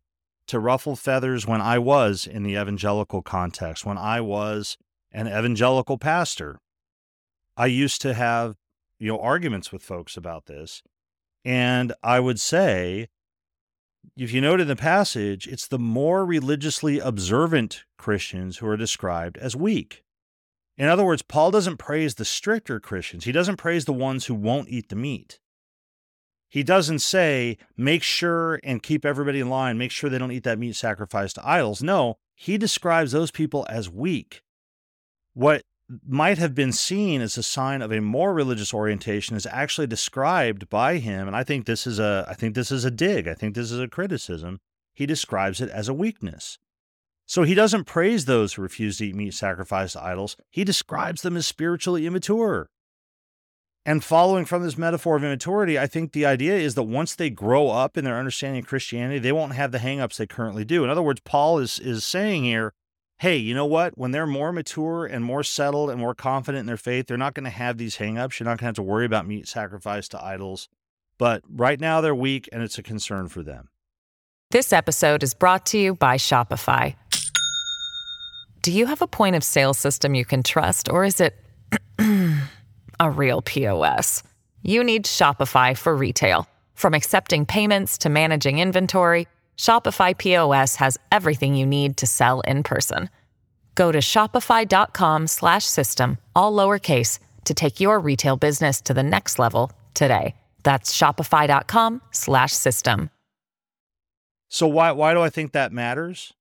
to 0.48 0.60
ruffle 0.60 0.96
feathers 0.96 1.46
when 1.46 1.62
I 1.62 1.78
was 1.78 2.26
in 2.26 2.44
the 2.44 2.54
evangelical 2.54 3.22
context, 3.22 3.86
when 3.86 3.98
I 3.98 4.22
was 4.22 4.78
an 5.12 5.28
evangelical 5.28 5.98
pastor. 5.98 6.58
I 7.58 7.66
used 7.66 8.02
to 8.04 8.14
have, 8.14 8.56
you 9.00 9.10
know, 9.10 9.20
arguments 9.20 9.72
with 9.72 9.84
folks 9.84 10.16
about 10.16 10.46
this. 10.46 10.82
And 11.44 11.94
I 12.02 12.20
would 12.20 12.40
say, 12.40 13.08
if 14.16 14.32
you 14.32 14.42
note 14.42 14.62
in 14.62 14.68
the 14.68 14.76
passage, 14.76 15.48
it's 15.48 15.68
the 15.68 15.80
more 15.80 16.26
religiously 16.26 17.00
observant 17.00 17.84
Christians 17.98 18.58
who 18.58 18.68
are 18.68 18.78
described 18.78 19.38
as 19.38 19.56
weak. 19.56 20.04
In 20.78 20.88
other 20.88 21.04
words, 21.04 21.24
Paul 21.24 21.52
doesn't 21.52 21.78
praise 21.78 22.16
the 22.16 22.26
stricter 22.26 22.80
Christians. 22.80 23.26
He 23.26 23.32
doesn't 23.32 23.58
praise 23.58 23.86
the 23.86 23.94
ones 23.94 24.26
who 24.26 24.36
won't 24.36 24.70
eat 24.70 24.90
the 24.90 24.96
meat. 24.96 25.40
He 26.50 26.64
doesn't 26.64 27.00
say, 27.00 27.58
make 27.76 28.04
sure 28.04 28.60
and 28.64 28.82
keep 28.82 29.06
everybody 29.06 29.40
in 29.40 29.50
line, 29.50 29.78
make 29.78 29.92
sure 29.92 30.10
they 30.10 30.18
don't 30.18 30.32
eat 30.32 30.44
that 30.44 30.60
meat 30.60 30.76
sacrificed 30.76 31.36
to 31.36 31.48
idols. 31.48 31.84
No, 31.84 32.18
he 32.36 32.58
describes 32.58 33.12
those 33.12 33.32
people 33.32 33.66
as 33.70 33.90
weak. 33.90 34.44
What 35.34 35.62
might 36.06 36.38
have 36.38 36.54
been 36.54 36.74
seen 36.74 37.22
as 37.22 37.38
a 37.38 37.44
sign 37.44 37.82
of 37.82 37.92
a 37.92 38.02
more 38.02 38.34
religious 38.34 38.74
orientation 38.74 39.36
is 39.38 39.48
actually 39.48 39.88
described 39.88 40.70
by 40.70 40.98
him 40.98 41.28
and 41.28 41.36
I 41.36 41.44
think 41.44 41.66
this 41.66 41.88
is 41.88 41.98
a 42.00 42.26
I 42.30 42.34
think 42.34 42.56
this 42.56 42.72
is 42.72 42.84
a 42.84 42.92
dig. 42.92 43.28
I 43.28 43.34
think 43.34 43.56
this 43.56 43.72
is 43.72 43.80
a 43.80 43.88
criticism. 43.88 44.60
He 44.94 45.06
describes 45.06 45.62
it 45.62 45.70
as 45.70 45.88
a 45.88 45.94
weakness. 45.94 46.58
So 47.26 47.44
he 47.44 47.54
doesn't 47.54 47.84
praise 47.84 48.26
those 48.26 48.54
who 48.54 48.62
refuse 48.62 48.98
to 48.98 49.08
eat 49.08 49.16
meat 49.16 49.34
sacrificed 49.34 49.94
to 49.94 50.04
idols. 50.04 50.38
He 50.50 50.64
describes 50.64 51.22
them 51.22 51.36
as 51.36 51.46
spiritually 51.46 52.08
immature. 52.08 52.70
And 53.86 54.04
following 54.04 54.46
from 54.46 54.64
this 54.64 54.78
metaphor 54.78 55.16
of 55.16 55.24
immaturity, 55.24 55.80
I 55.80 55.88
think 55.88 56.12
the 56.12 56.26
idea 56.26 56.56
is 56.56 56.76
that 56.76 56.84
once 56.84 57.16
they 57.16 57.30
grow 57.30 57.70
up 57.70 57.98
in 57.98 58.04
their 58.04 58.18
understanding 58.18 58.64
of 58.64 58.68
Christianity, 58.68 59.20
they 59.20 59.32
won't 59.32 59.54
have 59.54 59.72
the 59.72 59.78
hangups 59.78 60.18
they 60.18 60.28
currently 60.28 60.66
do. 60.66 60.84
In 60.84 60.90
other 60.90 61.02
words, 61.02 61.22
Paul 61.24 61.60
is 61.60 61.80
is 61.80 62.04
saying 62.04 62.44
here, 62.44 62.74
hey, 63.20 63.38
you 63.38 63.54
know 63.54 63.66
what? 63.66 63.98
When 63.98 64.12
they're 64.12 64.28
more 64.28 64.52
mature 64.52 65.06
and 65.06 65.24
more 65.24 65.44
settled 65.44 65.90
and 65.90 66.00
more 66.00 66.14
confident 66.14 66.62
in 66.62 66.66
their 66.66 66.78
faith, 66.78 67.08
they're 67.08 67.18
not 67.18 67.34
going 67.34 67.46
to 67.46 67.50
have 67.50 67.78
these 67.78 67.98
hangups. 67.98 68.40
You're 68.40 68.46
not 68.46 68.52
going 68.52 68.60
to 68.60 68.66
have 68.66 68.76
to 68.76 68.84
worry 68.84 69.06
about 69.06 69.28
meat 69.28 69.48
sacrifice 69.48 70.08
to 70.10 70.24
idols. 70.24 70.70
But 71.18 71.44
right 71.50 71.80
now 71.80 72.02
they're 72.02 72.14
weak 72.14 72.48
and 72.52 72.62
it's 72.62 72.78
a 72.78 72.84
concern 72.84 73.28
for 73.28 73.42
them. 73.42 73.70
This 74.52 74.72
episode 74.72 75.24
is 75.24 75.34
brought 75.34 75.66
to 75.68 75.78
you 75.78 75.96
by 75.96 76.18
Shopify. 76.18 76.96
Do 78.62 78.72
you 78.72 78.86
have 78.86 79.02
a 79.02 79.08
point 79.08 79.36
of 79.36 79.44
sale 79.44 79.74
system 79.74 80.14
you 80.14 80.26
can 80.26 80.44
trust 80.44 80.90
or 80.90 81.04
is 81.04 81.20
it 81.20 81.36
a 83.00 83.10
real 83.10 83.42
POS. 83.42 84.24
You 84.64 84.84
need 84.84 85.06
Shopify 85.06 85.78
for 85.78 85.96
retail. 85.96 86.48
From 86.74 86.94
accepting 86.94 87.46
payments 87.46 87.98
to 88.00 88.10
managing 88.10 88.60
inventory, 88.60 89.28
Shopify 89.58 90.18
POS 90.18 90.78
has 90.78 90.98
everything 91.12 91.56
you 91.56 91.66
need 91.66 91.98
to 91.98 92.08
sell 92.08 92.40
in 92.42 92.64
person. 92.64 93.10
Go 93.76 93.92
to 93.92 94.00
shopify.com/system 94.00 96.18
all 96.36 96.54
lowercase 96.54 97.20
to 97.44 97.54
take 97.54 97.82
your 97.82 98.00
retail 98.00 98.38
business 98.38 98.80
to 98.82 98.94
the 98.94 99.04
next 99.04 99.40
level 99.40 99.74
today. 99.94 100.36
That's 100.64 100.98
shopify.com/system. 100.98 103.10
So 104.50 104.68
why 104.68 104.92
why 104.92 105.14
do 105.14 105.22
I 105.22 105.30
think 105.30 105.52
that 105.52 105.74
matters? 105.74 106.34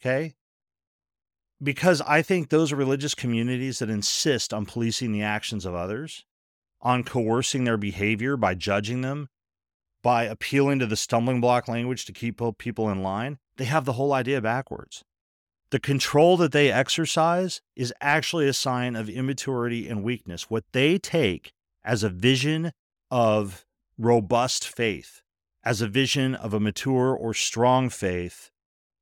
Okay? 0.00 0.36
because 1.62 2.00
I 2.02 2.22
think 2.22 2.48
those 2.48 2.72
religious 2.72 3.14
communities 3.14 3.78
that 3.78 3.90
insist 3.90 4.52
on 4.52 4.66
policing 4.66 5.12
the 5.12 5.22
actions 5.22 5.64
of 5.64 5.74
others, 5.74 6.24
on 6.82 7.04
coercing 7.04 7.64
their 7.64 7.76
behavior 7.76 8.36
by 8.36 8.54
judging 8.54 9.00
them, 9.00 9.28
by 10.06 10.22
appealing 10.22 10.78
to 10.78 10.86
the 10.86 10.94
stumbling 10.94 11.40
block 11.40 11.66
language 11.66 12.04
to 12.04 12.12
keep 12.12 12.40
people 12.58 12.88
in 12.88 13.02
line, 13.02 13.38
they 13.56 13.64
have 13.64 13.84
the 13.84 13.94
whole 13.94 14.12
idea 14.12 14.40
backwards. 14.40 15.02
The 15.70 15.80
control 15.80 16.36
that 16.36 16.52
they 16.52 16.70
exercise 16.70 17.60
is 17.74 17.92
actually 18.00 18.46
a 18.46 18.52
sign 18.52 18.94
of 18.94 19.08
immaturity 19.08 19.88
and 19.88 20.04
weakness. 20.04 20.48
What 20.48 20.62
they 20.70 20.96
take 20.96 21.52
as 21.84 22.04
a 22.04 22.08
vision 22.08 22.70
of 23.10 23.66
robust 23.98 24.68
faith, 24.68 25.22
as 25.64 25.82
a 25.82 25.88
vision 25.88 26.36
of 26.36 26.54
a 26.54 26.60
mature 26.60 27.12
or 27.12 27.34
strong 27.34 27.88
faith, 27.88 28.52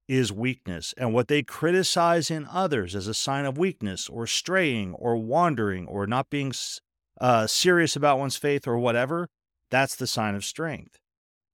is 0.08 0.32
weakness, 0.32 0.94
and 0.96 1.12
what 1.12 1.28
they 1.28 1.42
criticize 1.42 2.30
in 2.30 2.48
others 2.50 2.96
as 2.96 3.08
a 3.08 3.12
sign 3.12 3.44
of 3.44 3.58
weakness 3.58 4.08
or 4.08 4.26
straying 4.26 4.94
or 4.94 5.18
wandering 5.18 5.86
or 5.86 6.06
not 6.06 6.30
being 6.30 6.54
uh, 7.20 7.46
serious 7.46 7.94
about 7.94 8.18
one's 8.18 8.38
faith 8.38 8.66
or 8.66 8.78
whatever, 8.78 9.28
that's 9.74 9.96
the 9.96 10.06
sign 10.06 10.36
of 10.36 10.44
strength. 10.44 11.00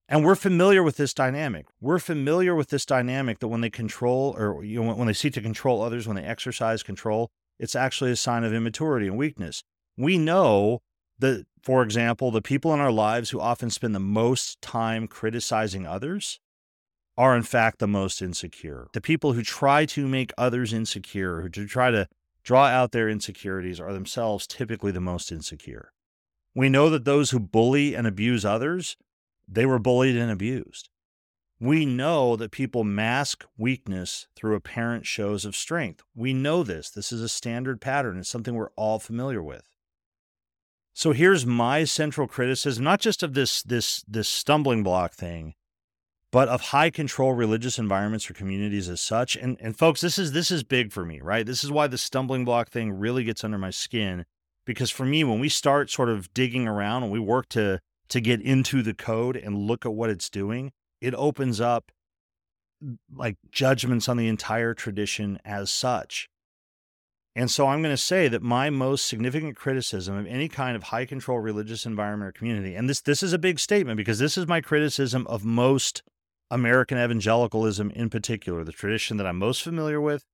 And 0.06 0.24
we're 0.24 0.34
familiar 0.34 0.82
with 0.82 0.96
this 0.96 1.14
dynamic. 1.14 1.66
We're 1.80 2.00
familiar 2.00 2.54
with 2.54 2.68
this 2.68 2.84
dynamic 2.84 3.38
that 3.38 3.48
when 3.48 3.60
they 3.60 3.70
control 3.70 4.34
or 4.36 4.62
you 4.64 4.82
know, 4.82 4.94
when 4.94 5.06
they 5.06 5.12
seek 5.12 5.32
to 5.34 5.40
control 5.40 5.80
others, 5.80 6.06
when 6.06 6.16
they 6.16 6.24
exercise 6.24 6.82
control, 6.82 7.30
it's 7.58 7.76
actually 7.76 8.10
a 8.10 8.16
sign 8.16 8.44
of 8.44 8.52
immaturity 8.52 9.06
and 9.06 9.16
weakness. 9.16 9.62
We 9.96 10.18
know 10.18 10.80
that, 11.20 11.46
for 11.62 11.82
example, 11.82 12.30
the 12.30 12.42
people 12.42 12.74
in 12.74 12.80
our 12.80 12.90
lives 12.90 13.30
who 13.30 13.40
often 13.40 13.70
spend 13.70 13.94
the 13.94 14.00
most 14.00 14.60
time 14.60 15.06
criticizing 15.06 15.86
others 15.86 16.40
are 17.16 17.36
in 17.36 17.42
fact 17.42 17.78
the 17.78 17.86
most 17.86 18.20
insecure. 18.20 18.88
The 18.92 19.00
people 19.00 19.34
who 19.34 19.42
try 19.42 19.84
to 19.86 20.08
make 20.08 20.32
others 20.36 20.72
insecure, 20.72 21.42
who 21.42 21.48
try 21.48 21.90
to 21.90 22.08
draw 22.42 22.66
out 22.66 22.92
their 22.92 23.08
insecurities, 23.08 23.78
are 23.78 23.92
themselves 23.92 24.46
typically 24.46 24.90
the 24.90 25.00
most 25.00 25.30
insecure. 25.30 25.92
We 26.54 26.68
know 26.68 26.90
that 26.90 27.04
those 27.04 27.30
who 27.30 27.40
bully 27.40 27.94
and 27.94 28.06
abuse 28.06 28.44
others, 28.44 28.96
they 29.46 29.66
were 29.66 29.78
bullied 29.78 30.16
and 30.16 30.30
abused. 30.30 30.88
We 31.60 31.84
know 31.84 32.36
that 32.36 32.52
people 32.52 32.84
mask 32.84 33.44
weakness 33.58 34.26
through 34.34 34.54
apparent 34.54 35.06
shows 35.06 35.44
of 35.44 35.54
strength. 35.54 36.02
We 36.14 36.32
know 36.32 36.62
this. 36.62 36.88
This 36.88 37.12
is 37.12 37.20
a 37.20 37.28
standard 37.28 37.80
pattern. 37.80 38.18
It's 38.18 38.30
something 38.30 38.54
we're 38.54 38.70
all 38.76 38.98
familiar 38.98 39.42
with. 39.42 39.64
So 40.94 41.12
here's 41.12 41.46
my 41.46 41.84
central 41.84 42.26
criticism, 42.26 42.82
not 42.82 43.00
just 43.00 43.22
of 43.22 43.34
this 43.34 43.62
this 43.62 44.02
this 44.08 44.28
stumbling 44.28 44.82
block 44.82 45.12
thing, 45.12 45.54
but 46.32 46.48
of 46.48 46.60
high 46.60 46.90
control 46.90 47.32
religious 47.34 47.78
environments 47.78 48.30
or 48.30 48.34
communities 48.34 48.88
as 48.88 49.00
such. 49.00 49.36
And 49.36 49.56
and 49.60 49.76
folks, 49.76 50.00
this 50.00 50.18
is 50.18 50.32
this 50.32 50.50
is 50.50 50.62
big 50.62 50.92
for 50.92 51.04
me, 51.04 51.20
right? 51.20 51.46
This 51.46 51.62
is 51.62 51.70
why 51.70 51.86
the 51.86 51.98
stumbling 51.98 52.44
block 52.44 52.70
thing 52.70 52.92
really 52.92 53.22
gets 53.22 53.44
under 53.44 53.58
my 53.58 53.70
skin 53.70 54.24
because 54.64 54.90
for 54.90 55.04
me 55.04 55.24
when 55.24 55.40
we 55.40 55.48
start 55.48 55.90
sort 55.90 56.08
of 56.08 56.32
digging 56.34 56.68
around 56.68 57.02
and 57.02 57.12
we 57.12 57.18
work 57.18 57.48
to 57.50 57.80
to 58.08 58.20
get 58.20 58.40
into 58.40 58.82
the 58.82 58.94
code 58.94 59.36
and 59.36 59.56
look 59.56 59.86
at 59.86 59.92
what 59.92 60.10
it's 60.10 60.28
doing, 60.28 60.72
it 61.00 61.14
opens 61.14 61.60
up 61.60 61.92
like 63.14 63.36
judgments 63.50 64.08
on 64.08 64.16
the 64.16 64.28
entire 64.28 64.74
tradition 64.74 65.38
as 65.44 65.70
such. 65.70 66.28
And 67.36 67.50
so 67.50 67.68
I'm 67.68 67.82
going 67.82 67.92
to 67.92 68.02
say 68.02 68.26
that 68.26 68.42
my 68.42 68.70
most 68.70 69.06
significant 69.06 69.56
criticism 69.56 70.16
of 70.16 70.26
any 70.26 70.48
kind 70.48 70.74
of 70.74 70.84
high 70.84 71.06
control 71.06 71.38
religious 71.38 71.86
environment 71.86 72.28
or 72.28 72.32
community, 72.32 72.74
and 72.74 72.88
this 72.88 73.00
this 73.00 73.22
is 73.22 73.32
a 73.32 73.38
big 73.38 73.60
statement 73.60 73.96
because 73.96 74.18
this 74.18 74.36
is 74.36 74.48
my 74.48 74.60
criticism 74.60 75.26
of 75.28 75.44
most 75.44 76.02
American 76.50 76.98
evangelicalism 76.98 77.90
in 77.92 78.10
particular, 78.10 78.64
the 78.64 78.72
tradition 78.72 79.16
that 79.18 79.26
I'm 79.26 79.38
most 79.38 79.62
familiar 79.62 80.00
with, 80.00 80.24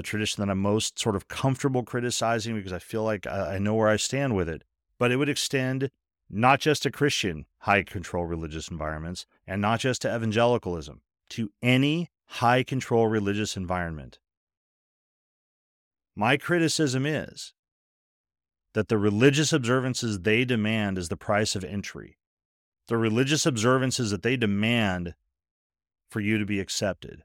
the 0.00 0.06
tradition 0.06 0.40
that 0.40 0.50
I'm 0.50 0.58
most 0.58 0.98
sort 0.98 1.14
of 1.14 1.28
comfortable 1.28 1.82
criticizing 1.82 2.54
because 2.54 2.72
I 2.72 2.78
feel 2.78 3.04
like 3.04 3.26
I, 3.26 3.58
know 3.58 3.74
where 3.74 3.88
I 3.88 3.96
stand 3.96 4.34
with 4.34 4.48
it. 4.48 4.64
But 4.98 5.12
it 5.12 5.16
would 5.16 5.28
extend 5.28 5.90
not 6.30 6.58
just 6.58 6.84
to 6.84 6.90
Christian 6.90 7.44
high 7.60 7.82
control 7.82 8.24
religious 8.24 8.68
environments 8.68 9.26
and 9.46 9.60
not 9.60 9.80
just 9.80 10.02
to 10.02 10.14
evangelicalism, 10.14 11.02
to 11.30 11.50
any 11.62 12.08
high 12.26 12.62
control 12.62 13.08
religious 13.08 13.58
environment. 13.58 14.18
My 16.16 16.38
criticism 16.38 17.04
is 17.04 17.52
that 18.72 18.88
the 18.88 18.98
religious 18.98 19.52
observances 19.52 20.20
they 20.20 20.46
demand 20.46 20.96
as 20.96 21.10
the 21.10 21.16
price 21.16 21.54
of 21.54 21.62
entry 21.62 22.16
the 22.90 22.96
religious 22.96 23.46
observances 23.46 24.10
that 24.10 24.24
they 24.24 24.36
demand 24.36 25.14
for 26.10 26.18
you 26.18 26.38
to 26.38 26.44
be 26.44 26.58
accepted, 26.58 27.22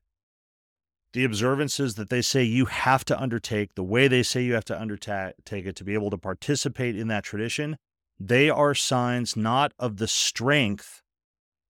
the 1.15 1.23
observances 1.23 1.95
that 1.95 2.09
they 2.09 2.21
say 2.21 2.43
you 2.43 2.65
have 2.65 3.05
to 3.05 3.17
undertake, 3.17 3.73
the 3.75 3.83
way 3.83 4.09
they 4.09 4.21
say 4.21 4.43
you 4.43 4.53
have 4.53 4.65
to 4.65 4.77
undertake 4.77 5.33
it 5.47 5.73
to 5.73 5.83
be 5.85 5.93
able 5.93 6.09
to 6.09 6.17
participate 6.17 6.97
in 6.97 7.07
that 7.07 7.23
tradition, 7.23 7.77
they 8.19 8.49
are 8.49 8.75
signs 8.75 9.37
not 9.37 9.71
of 9.79 9.95
the 9.95 10.09
strength 10.09 11.01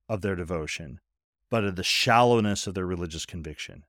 of 0.10 0.22
their 0.22 0.36
devotion, 0.36 1.00
but 1.52 1.64
of 1.64 1.76
the 1.76 1.84
shallowness 1.84 2.66
of 2.66 2.74
their 2.74 2.88
religious 2.88 3.24
conviction. 3.24 3.84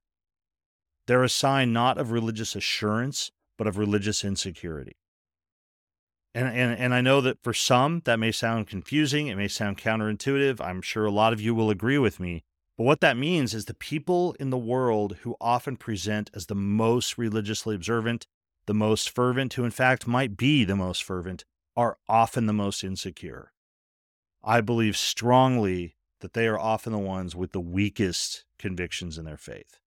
They're 1.06 1.24
a 1.24 1.28
sign 1.30 1.72
not 1.72 1.96
of 1.96 2.10
religious 2.10 2.54
assurance, 2.54 3.30
but 3.56 3.66
of 3.66 3.78
religious 3.78 4.26
insecurity. 4.26 4.98
And, 6.34 6.48
and, 6.48 6.78
and 6.78 6.92
I 6.92 7.00
know 7.00 7.22
that 7.22 7.42
for 7.42 7.54
some 7.54 8.02
that 8.04 8.18
may 8.18 8.30
sound 8.30 8.66
confusing, 8.66 9.28
it 9.28 9.36
may 9.36 9.48
sound 9.48 9.78
counterintuitive. 9.78 10.60
I'm 10.60 10.82
sure 10.82 11.06
a 11.06 11.10
lot 11.10 11.32
of 11.32 11.40
you 11.40 11.54
will 11.54 11.70
agree 11.70 11.96
with 11.96 12.20
me. 12.20 12.44
But 12.76 12.84
what 12.84 13.00
that 13.00 13.16
means 13.16 13.54
is 13.54 13.64
the 13.64 13.74
people 13.74 14.34
in 14.38 14.50
the 14.50 14.58
world 14.58 15.18
who 15.22 15.36
often 15.40 15.76
present 15.76 16.30
as 16.34 16.46
the 16.46 16.54
most 16.54 17.16
religiously 17.16 17.74
observant, 17.74 18.26
the 18.66 18.74
most 18.74 19.08
fervent, 19.08 19.54
who 19.54 19.64
in 19.64 19.70
fact 19.70 20.06
might 20.06 20.36
be 20.36 20.64
the 20.64 20.76
most 20.76 21.02
fervent, 21.02 21.44
are 21.74 21.96
often 22.08 22.46
the 22.46 22.52
most 22.52 22.84
insecure. 22.84 23.52
I 24.44 24.60
believe 24.60 24.96
strongly 24.96 25.96
that 26.20 26.34
they 26.34 26.46
are 26.46 26.58
often 26.58 26.92
the 26.92 26.98
ones 26.98 27.34
with 27.34 27.52
the 27.52 27.60
weakest 27.60 28.44
convictions 28.58 29.18
in 29.18 29.24
their 29.24 29.36
faith. 29.36 29.80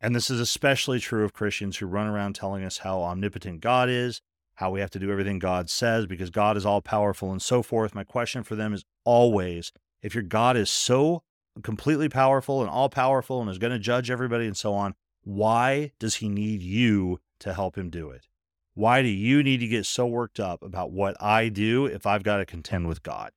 And 0.00 0.14
this 0.14 0.30
is 0.30 0.40
especially 0.40 0.98
true 0.98 1.24
of 1.24 1.32
Christians 1.32 1.76
who 1.76 1.86
run 1.86 2.06
around 2.06 2.34
telling 2.34 2.64
us 2.64 2.78
how 2.78 3.02
omnipotent 3.02 3.60
God 3.60 3.88
is, 3.90 4.22
how 4.54 4.70
we 4.70 4.80
have 4.80 4.90
to 4.90 4.98
do 4.98 5.10
everything 5.10 5.38
God 5.38 5.68
says 5.68 6.06
because 6.06 6.30
God 6.30 6.56
is 6.56 6.64
all 6.64 6.80
powerful 6.80 7.32
and 7.32 7.40
so 7.40 7.62
forth. 7.62 7.94
My 7.94 8.04
question 8.04 8.42
for 8.42 8.56
them 8.56 8.72
is 8.72 8.84
always 9.04 9.72
if 10.02 10.14
your 10.14 10.24
God 10.24 10.56
is 10.56 10.70
so 10.70 11.22
completely 11.62 12.08
powerful 12.08 12.60
and 12.60 12.70
all 12.70 12.88
powerful 12.88 13.40
and 13.40 13.50
is 13.50 13.58
going 13.58 13.72
to 13.72 13.78
judge 13.78 14.10
everybody 14.10 14.46
and 14.46 14.56
so 14.56 14.74
on, 14.74 14.94
why 15.22 15.92
does 15.98 16.16
he 16.16 16.28
need 16.28 16.62
you 16.62 17.20
to 17.40 17.54
help 17.54 17.76
him 17.76 17.90
do 17.90 18.10
it? 18.10 18.26
Why 18.74 19.02
do 19.02 19.08
you 19.08 19.42
need 19.42 19.58
to 19.58 19.66
get 19.66 19.86
so 19.86 20.06
worked 20.06 20.40
up 20.40 20.62
about 20.62 20.92
what 20.92 21.20
I 21.20 21.48
do 21.48 21.86
if 21.86 22.06
I've 22.06 22.22
got 22.22 22.38
to 22.38 22.46
contend 22.46 22.88
with 22.88 23.02
God? 23.02 23.32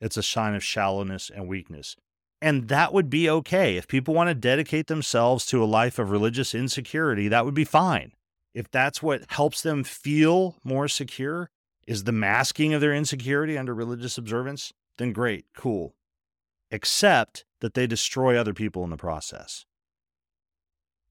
It's 0.00 0.16
a 0.16 0.22
sign 0.22 0.54
of 0.54 0.64
shallowness 0.64 1.30
and 1.34 1.48
weakness. 1.48 1.96
And 2.40 2.68
that 2.68 2.94
would 2.94 3.10
be 3.10 3.28
okay. 3.28 3.76
If 3.76 3.88
people 3.88 4.14
want 4.14 4.28
to 4.28 4.34
dedicate 4.34 4.86
themselves 4.86 5.44
to 5.46 5.62
a 5.62 5.66
life 5.66 5.98
of 5.98 6.10
religious 6.10 6.54
insecurity, 6.54 7.26
that 7.28 7.44
would 7.44 7.54
be 7.54 7.64
fine 7.64 8.12
if 8.58 8.68
that's 8.72 9.00
what 9.00 9.22
helps 9.28 9.62
them 9.62 9.84
feel 9.84 10.56
more 10.64 10.88
secure, 10.88 11.48
is 11.86 12.02
the 12.02 12.12
masking 12.12 12.74
of 12.74 12.80
their 12.80 12.92
insecurity 12.92 13.56
under 13.56 13.72
religious 13.72 14.18
observance, 14.18 14.72
then 14.96 15.12
great, 15.12 15.46
cool. 15.56 15.94
Except 16.70 17.44
that 17.60 17.74
they 17.74 17.86
destroy 17.86 18.36
other 18.36 18.54
people 18.54 18.84
in 18.84 18.90
the 18.90 18.96
process. 18.96 19.64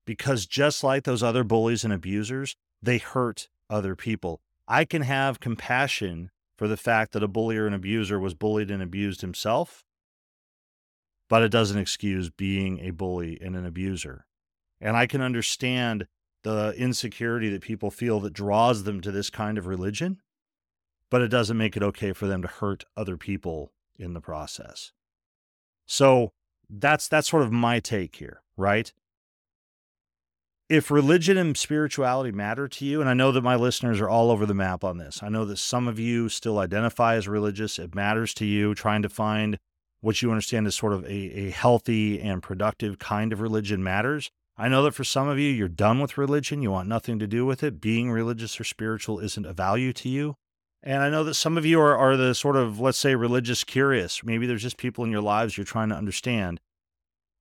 Because 0.05 0.45
just 0.45 0.83
like 0.83 1.03
those 1.03 1.23
other 1.23 1.43
bullies 1.43 1.83
and 1.83 1.91
abusers, 1.91 2.55
they 2.81 2.97
hurt 2.97 3.49
other 3.69 3.95
people. 3.95 4.39
I 4.67 4.85
can 4.85 5.01
have 5.01 5.39
compassion 5.39 6.29
for 6.57 6.67
the 6.67 6.77
fact 6.77 7.11
that 7.13 7.23
a 7.23 7.27
bully 7.27 7.57
or 7.57 7.67
an 7.67 7.73
abuser 7.73 8.19
was 8.19 8.33
bullied 8.33 8.71
and 8.71 8.81
abused 8.81 9.21
himself, 9.21 9.83
but 11.29 11.43
it 11.43 11.49
doesn't 11.49 11.77
excuse 11.77 12.29
being 12.29 12.79
a 12.79 12.91
bully 12.91 13.39
and 13.41 13.55
an 13.55 13.65
abuser. 13.65 14.25
And 14.79 14.95
I 14.95 15.07
can 15.07 15.21
understand 15.21 16.07
the 16.43 16.73
insecurity 16.77 17.49
that 17.49 17.61
people 17.61 17.91
feel 17.91 18.19
that 18.21 18.33
draws 18.33 18.83
them 18.83 19.01
to 19.01 19.11
this 19.11 19.29
kind 19.29 19.57
of 19.57 19.67
religion, 19.67 20.21
but 21.09 21.21
it 21.21 21.27
doesn't 21.27 21.57
make 21.57 21.75
it 21.75 21.83
okay 21.83 22.13
for 22.13 22.27
them 22.27 22.41
to 22.41 22.47
hurt 22.47 22.85
other 22.95 23.17
people 23.17 23.73
in 23.97 24.13
the 24.13 24.21
process. 24.21 24.91
So 25.87 26.33
that's 26.69 27.07
that's 27.07 27.29
sort 27.29 27.43
of 27.43 27.51
my 27.51 27.79
take 27.79 28.17
here, 28.17 28.41
right? 28.55 28.91
If 30.69 30.91
religion 30.91 31.37
and 31.37 31.57
spirituality 31.57 32.33
matter 32.33 32.67
to 32.67 32.85
you, 32.85 32.99
and 32.99 33.09
I 33.09 33.13
know 33.13 33.31
that 33.31 33.41
my 33.41 33.55
listeners 33.55 34.01
are 34.01 34.09
all 34.09 34.29
over 34.29 34.45
the 34.45 34.53
map 34.53 34.83
on 34.83 34.97
this. 34.97 35.23
I 35.23 35.29
know 35.29 35.45
that 35.45 35.59
some 35.59 35.87
of 35.87 35.97
you 35.97 36.27
still 36.27 36.59
identify 36.59 37.15
as 37.15 37.25
religious. 37.25 37.79
It 37.79 37.95
matters 37.95 38.33
to 38.35 38.45
you 38.45 38.75
trying 38.75 39.01
to 39.03 39.09
find 39.09 39.59
what 40.01 40.21
you 40.21 40.29
understand 40.29 40.67
as 40.67 40.75
sort 40.75 40.91
of 40.91 41.05
a, 41.05 41.09
a 41.09 41.49
healthy 41.51 42.21
and 42.21 42.43
productive 42.43 42.99
kind 42.99 43.31
of 43.31 43.39
religion 43.39 43.81
matters. 43.81 44.29
I 44.57 44.67
know 44.67 44.83
that 44.83 44.93
for 44.93 45.05
some 45.05 45.29
of 45.29 45.39
you, 45.39 45.49
you're 45.49 45.69
done 45.69 46.01
with 46.01 46.17
religion. 46.17 46.61
You 46.61 46.71
want 46.71 46.89
nothing 46.89 47.17
to 47.19 47.27
do 47.27 47.45
with 47.45 47.63
it. 47.63 47.79
Being 47.79 48.11
religious 48.11 48.59
or 48.59 48.63
spiritual 48.65 49.19
isn't 49.19 49.45
a 49.45 49.53
value 49.53 49.93
to 49.93 50.09
you. 50.09 50.35
And 50.83 51.03
I 51.03 51.09
know 51.09 51.23
that 51.23 51.33
some 51.33 51.57
of 51.57 51.65
you 51.65 51.79
are, 51.81 51.97
are 51.97 52.15
the 52.15 52.35
sort 52.35 52.55
of, 52.55 52.79
let's 52.79 52.97
say, 52.97 53.15
religious 53.15 53.63
curious. 53.63 54.23
Maybe 54.23 54.45
there's 54.45 54.61
just 54.61 54.77
people 54.77 55.03
in 55.03 55.11
your 55.11 55.21
lives 55.21 55.57
you're 55.57 55.65
trying 55.65 55.89
to 55.89 55.95
understand. 55.95 56.61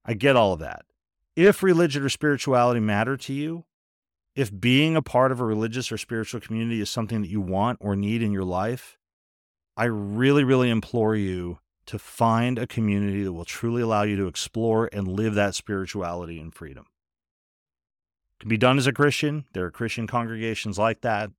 I 0.04 0.14
get 0.14 0.36
all 0.36 0.52
of 0.52 0.60
that. 0.60 0.84
If 1.36 1.62
religion 1.62 2.02
or 2.02 2.08
spirituality 2.08 2.80
matter 2.80 3.16
to 3.18 3.32
you, 3.32 3.64
if 4.34 4.58
being 4.58 4.96
a 4.96 5.02
part 5.02 5.32
of 5.32 5.40
a 5.40 5.44
religious 5.44 5.92
or 5.92 5.98
spiritual 5.98 6.40
community 6.40 6.80
is 6.80 6.90
something 6.90 7.22
that 7.22 7.30
you 7.30 7.40
want 7.40 7.78
or 7.80 7.94
need 7.96 8.22
in 8.22 8.32
your 8.32 8.44
life, 8.44 8.98
I 9.76 9.84
really, 9.84 10.44
really 10.44 10.70
implore 10.70 11.14
you 11.14 11.58
to 11.86 11.98
find 11.98 12.58
a 12.58 12.66
community 12.66 13.22
that 13.22 13.32
will 13.32 13.44
truly 13.44 13.82
allow 13.82 14.02
you 14.02 14.16
to 14.16 14.26
explore 14.26 14.88
and 14.92 15.06
live 15.06 15.34
that 15.34 15.54
spirituality 15.54 16.40
in 16.40 16.50
freedom 16.50 16.86
It 18.36 18.40
can 18.40 18.48
be 18.48 18.56
done 18.56 18.78
as 18.78 18.86
a 18.86 18.92
Christian. 18.92 19.44
There 19.52 19.64
are 19.64 19.70
Christian 19.70 20.06
congregations 20.06 20.78
like 20.78 21.02
that, 21.02 21.30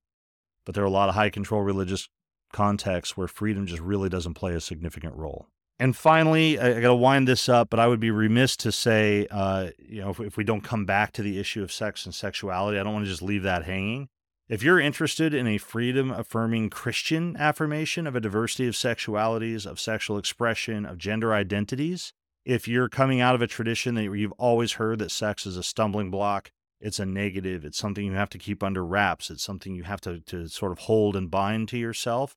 but 0.68 0.74
there 0.74 0.84
are 0.84 0.86
a 0.86 0.90
lot 0.90 1.08
of 1.08 1.14
high 1.14 1.30
control 1.30 1.62
religious 1.62 2.10
contexts 2.52 3.16
where 3.16 3.26
freedom 3.26 3.64
just 3.64 3.80
really 3.80 4.10
doesn't 4.10 4.34
play 4.34 4.52
a 4.52 4.60
significant 4.60 5.16
role. 5.16 5.46
And 5.78 5.96
finally, 5.96 6.58
I, 6.58 6.78
got 6.78 6.88
to 6.88 6.94
wind 6.94 7.26
this 7.26 7.48
up, 7.48 7.70
but 7.70 7.80
I 7.80 7.86
would 7.86 8.00
be 8.00 8.10
remiss 8.10 8.54
to 8.58 8.70
say, 8.70 9.26
uh, 9.30 9.70
you 9.78 10.02
know, 10.02 10.10
if, 10.10 10.20
if 10.20 10.36
we 10.36 10.44
don't 10.44 10.60
come 10.60 10.84
back 10.84 11.12
to 11.12 11.22
the 11.22 11.38
issue 11.38 11.62
of 11.62 11.72
sex 11.72 12.04
and 12.04 12.14
sexuality, 12.14 12.78
I 12.78 12.82
don't 12.82 12.92
want 12.92 13.06
to 13.06 13.10
just 13.10 13.22
leave 13.22 13.44
that 13.44 13.64
hanging. 13.64 14.10
If 14.46 14.62
you're 14.62 14.78
interested 14.78 15.32
in 15.32 15.46
a 15.46 15.56
freedom 15.56 16.10
affirming 16.10 16.68
Christian 16.68 17.34
affirmation 17.38 18.06
of 18.06 18.14
a 18.14 18.20
diversity 18.20 18.68
of 18.68 18.74
sexualities, 18.74 19.64
of 19.64 19.80
sexual 19.80 20.18
expression, 20.18 20.84
of 20.84 20.98
gender 20.98 21.32
identities, 21.32 22.12
if 22.44 22.68
you're 22.68 22.90
coming 22.90 23.22
out 23.22 23.34
of 23.34 23.40
a 23.40 23.46
tradition 23.46 23.94
that 23.94 24.02
you've 24.02 24.32
always 24.32 24.72
heard 24.72 24.98
that 24.98 25.12
sex 25.12 25.46
is 25.46 25.56
a 25.56 25.62
stumbling 25.62 26.10
block, 26.10 26.52
it's 26.80 26.98
a 26.98 27.06
negative. 27.06 27.64
It's 27.64 27.78
something 27.78 28.04
you 28.04 28.12
have 28.12 28.30
to 28.30 28.38
keep 28.38 28.62
under 28.62 28.84
wraps. 28.84 29.30
It's 29.30 29.42
something 29.42 29.74
you 29.74 29.84
have 29.84 30.00
to, 30.02 30.20
to 30.20 30.48
sort 30.48 30.72
of 30.72 30.80
hold 30.80 31.16
and 31.16 31.30
bind 31.30 31.68
to 31.68 31.78
yourself. 31.78 32.36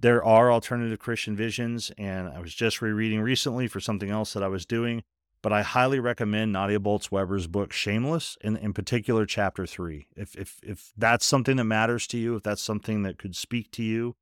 There 0.00 0.24
are 0.24 0.52
alternative 0.52 0.98
Christian 0.98 1.36
visions, 1.36 1.92
and 1.96 2.28
I 2.28 2.40
was 2.40 2.54
just 2.54 2.82
rereading 2.82 3.20
recently 3.20 3.68
for 3.68 3.80
something 3.80 4.10
else 4.10 4.32
that 4.32 4.42
I 4.42 4.48
was 4.48 4.66
doing, 4.66 5.04
but 5.42 5.52
I 5.52 5.62
highly 5.62 6.00
recommend 6.00 6.52
Nadia 6.52 6.80
Bolz-Weber's 6.80 7.46
book 7.46 7.72
Shameless, 7.72 8.36
in, 8.40 8.56
in 8.56 8.72
particular 8.72 9.26
chapter 9.26 9.66
three. 9.66 10.06
If, 10.16 10.34
if, 10.34 10.58
if 10.62 10.92
that's 10.96 11.24
something 11.24 11.56
that 11.56 11.64
matters 11.64 12.06
to 12.08 12.18
you, 12.18 12.36
if 12.36 12.42
that's 12.42 12.62
something 12.62 13.02
that 13.02 13.18
could 13.18 13.36
speak 13.36 13.70
to 13.72 13.82
you, 13.82 14.16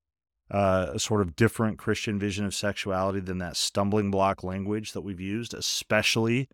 uh, 0.50 0.88
a 0.94 0.98
sort 0.98 1.20
of 1.20 1.36
different 1.36 1.78
Christian 1.78 2.18
vision 2.18 2.44
of 2.44 2.54
sexuality 2.54 3.20
than 3.20 3.38
that 3.38 3.56
stumbling 3.56 4.10
block 4.10 4.42
language 4.42 4.92
that 4.92 5.02
we've 5.02 5.20
used, 5.20 5.54
especially 5.54 6.48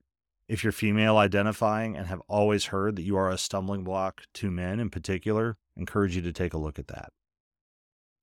if 0.49 0.63
you're 0.63 0.73
female 0.73 1.17
identifying 1.17 1.97
and 1.97 2.07
have 2.07 2.23
always 2.29 2.67
heard 2.67 2.97
that 2.97 3.03
you 3.03 3.17
are 3.17 3.31
a 3.31 3.39
stumbling 3.39 3.85
block 3.85 4.23
to 4.35 4.51
men 4.51 4.79
in 4.79 4.91
particular, 4.91 5.57
encourage 5.77 6.15
you 6.17 6.23
to 6.23 6.33
take 6.33 6.55
a 6.55 6.59
look 6.59 6.79
at 6.79 6.89
that. 6.89 7.11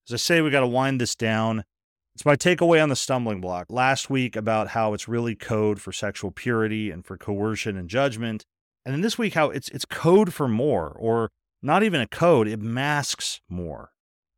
As 0.08 0.14
I 0.14 0.18
say, 0.18 0.42
we 0.42 0.50
got 0.50 0.62
to 0.62 0.68
wind 0.68 1.00
this 1.00 1.16
down. 1.16 1.64
It's 2.16 2.26
my 2.26 2.36
takeaway 2.36 2.82
on 2.82 2.90
the 2.90 2.96
stumbling 2.96 3.42
block 3.42 3.68
last 3.70 4.10
week 4.10 4.36
about 4.36 4.70
how 4.70 4.94
it's 4.94 5.08
really 5.08 5.36
code 5.36 5.82
for 5.82 5.92
sexual 5.92 6.32
purity 6.32 6.92
and 6.92 7.06
for 7.06 7.18
coercion 7.18 7.78
and 7.78 7.90
judgment. 7.90 8.46
And 8.86 8.94
then 8.94 9.02
this 9.02 9.18
week, 9.18 9.34
how 9.34 9.50
it's, 9.50 9.70
it's 9.70 9.86
code 9.86 10.34
for 10.34 10.48
more, 10.48 10.96
or 11.00 11.32
not 11.62 11.84
even 11.84 12.02
a 12.02 12.08
code, 12.08 12.48
it 12.48 12.60
masks 12.60 13.42
more. 13.50 13.92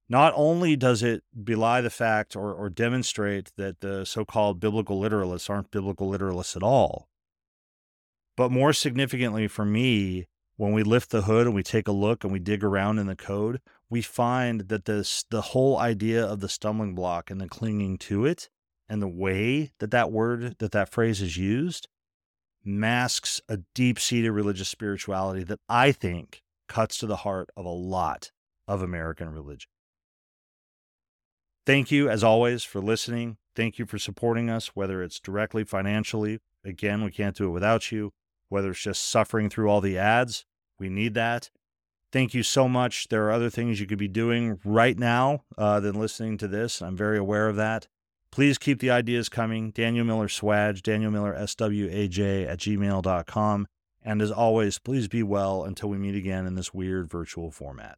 Not 0.07 0.33
only 0.35 0.75
does 0.75 1.01
it 1.01 1.23
belie 1.43 1.81
the 1.81 1.89
fact 1.89 2.35
or, 2.35 2.53
or 2.53 2.69
demonstrate 2.69 3.51
that 3.57 3.81
the 3.81 4.05
so 4.05 4.23
called 4.23 4.59
biblical 4.59 5.01
literalists 5.01 5.49
aren't 5.49 5.71
biblical 5.71 6.09
literalists 6.09 6.55
at 6.55 6.61
all, 6.61 7.09
but 8.37 8.51
more 8.51 8.73
significantly 8.73 9.47
for 9.47 9.65
me, 9.65 10.27
when 10.57 10.71
we 10.71 10.83
lift 10.83 11.09
the 11.09 11.23
hood 11.23 11.47
and 11.47 11.55
we 11.55 11.63
take 11.63 11.87
a 11.87 11.93
look 11.93 12.23
and 12.23 12.31
we 12.31 12.39
dig 12.39 12.63
around 12.63 12.99
in 12.99 13.07
the 13.07 13.15
code, 13.15 13.61
we 13.89 14.01
find 14.01 14.61
that 14.69 14.85
this 14.85 15.25
the 15.29 15.41
whole 15.41 15.77
idea 15.77 16.23
of 16.25 16.39
the 16.39 16.49
stumbling 16.49 16.95
block 16.95 17.29
and 17.29 17.39
the 17.39 17.47
clinging 17.47 17.97
to 17.97 18.25
it 18.25 18.49
and 18.87 19.01
the 19.01 19.07
way 19.07 19.71
that 19.79 19.91
that 19.91 20.11
word 20.11 20.55
that 20.59 20.71
that 20.71 20.89
phrase 20.89 21.21
is 21.21 21.37
used 21.37 21.87
masks 22.63 23.41
a 23.47 23.59
deep-seated 23.75 24.31
religious 24.31 24.69
spirituality 24.69 25.43
that 25.43 25.59
I 25.69 25.91
think 25.91 26.41
cuts 26.67 26.97
to 26.99 27.05
the 27.05 27.17
heart 27.17 27.49
of 27.55 27.65
a 27.65 27.69
lot 27.69 28.31
of 28.67 28.81
American 28.81 29.29
religion. 29.29 29.69
Thank 31.65 31.91
you 31.91 32.09
as 32.09 32.23
always 32.23 32.63
for 32.63 32.81
listening. 32.81 33.37
Thank 33.55 33.77
you 33.77 33.85
for 33.85 33.99
supporting 33.99 34.49
us 34.49 34.75
whether 34.75 35.03
it's 35.03 35.19
directly 35.19 35.63
financially. 35.63 36.39
Again, 36.63 37.03
we 37.03 37.11
can't 37.11 37.35
do 37.35 37.47
it 37.47 37.51
without 37.51 37.91
you 37.91 38.13
whether 38.55 38.71
it's 38.71 38.79
just 38.79 39.09
suffering 39.09 39.49
through 39.49 39.67
all 39.67 39.81
the 39.81 39.97
ads. 39.97 40.45
We 40.79 40.87
need 40.87 41.13
that. 41.15 41.49
Thank 42.13 42.33
you 42.33 42.41
so 42.41 42.69
much. 42.69 43.09
There 43.09 43.25
are 43.25 43.31
other 43.31 43.49
things 43.49 43.81
you 43.81 43.85
could 43.85 43.97
be 43.97 44.07
doing 44.07 44.57
right 44.63 44.97
now 44.97 45.43
uh, 45.57 45.81
than 45.81 45.99
listening 45.99 46.37
to 46.37 46.47
this. 46.47 46.81
I'm 46.81 46.95
very 46.95 47.17
aware 47.17 47.49
of 47.49 47.57
that. 47.57 47.89
Please 48.31 48.57
keep 48.57 48.79
the 48.79 48.89
ideas 48.89 49.27
coming. 49.27 49.71
Daniel 49.71 50.05
Miller 50.05 50.29
Swag, 50.29 50.81
Daniel 50.81 51.11
Miller 51.11 51.33
SWAJ 51.33 52.47
at 52.47 52.59
gmail.com. 52.59 53.67
And 54.01 54.21
as 54.21 54.31
always, 54.31 54.79
please 54.79 55.09
be 55.09 55.23
well 55.23 55.65
until 55.65 55.89
we 55.89 55.97
meet 55.97 56.15
again 56.15 56.45
in 56.45 56.55
this 56.55 56.73
weird 56.73 57.09
virtual 57.09 57.51
format. 57.51 57.97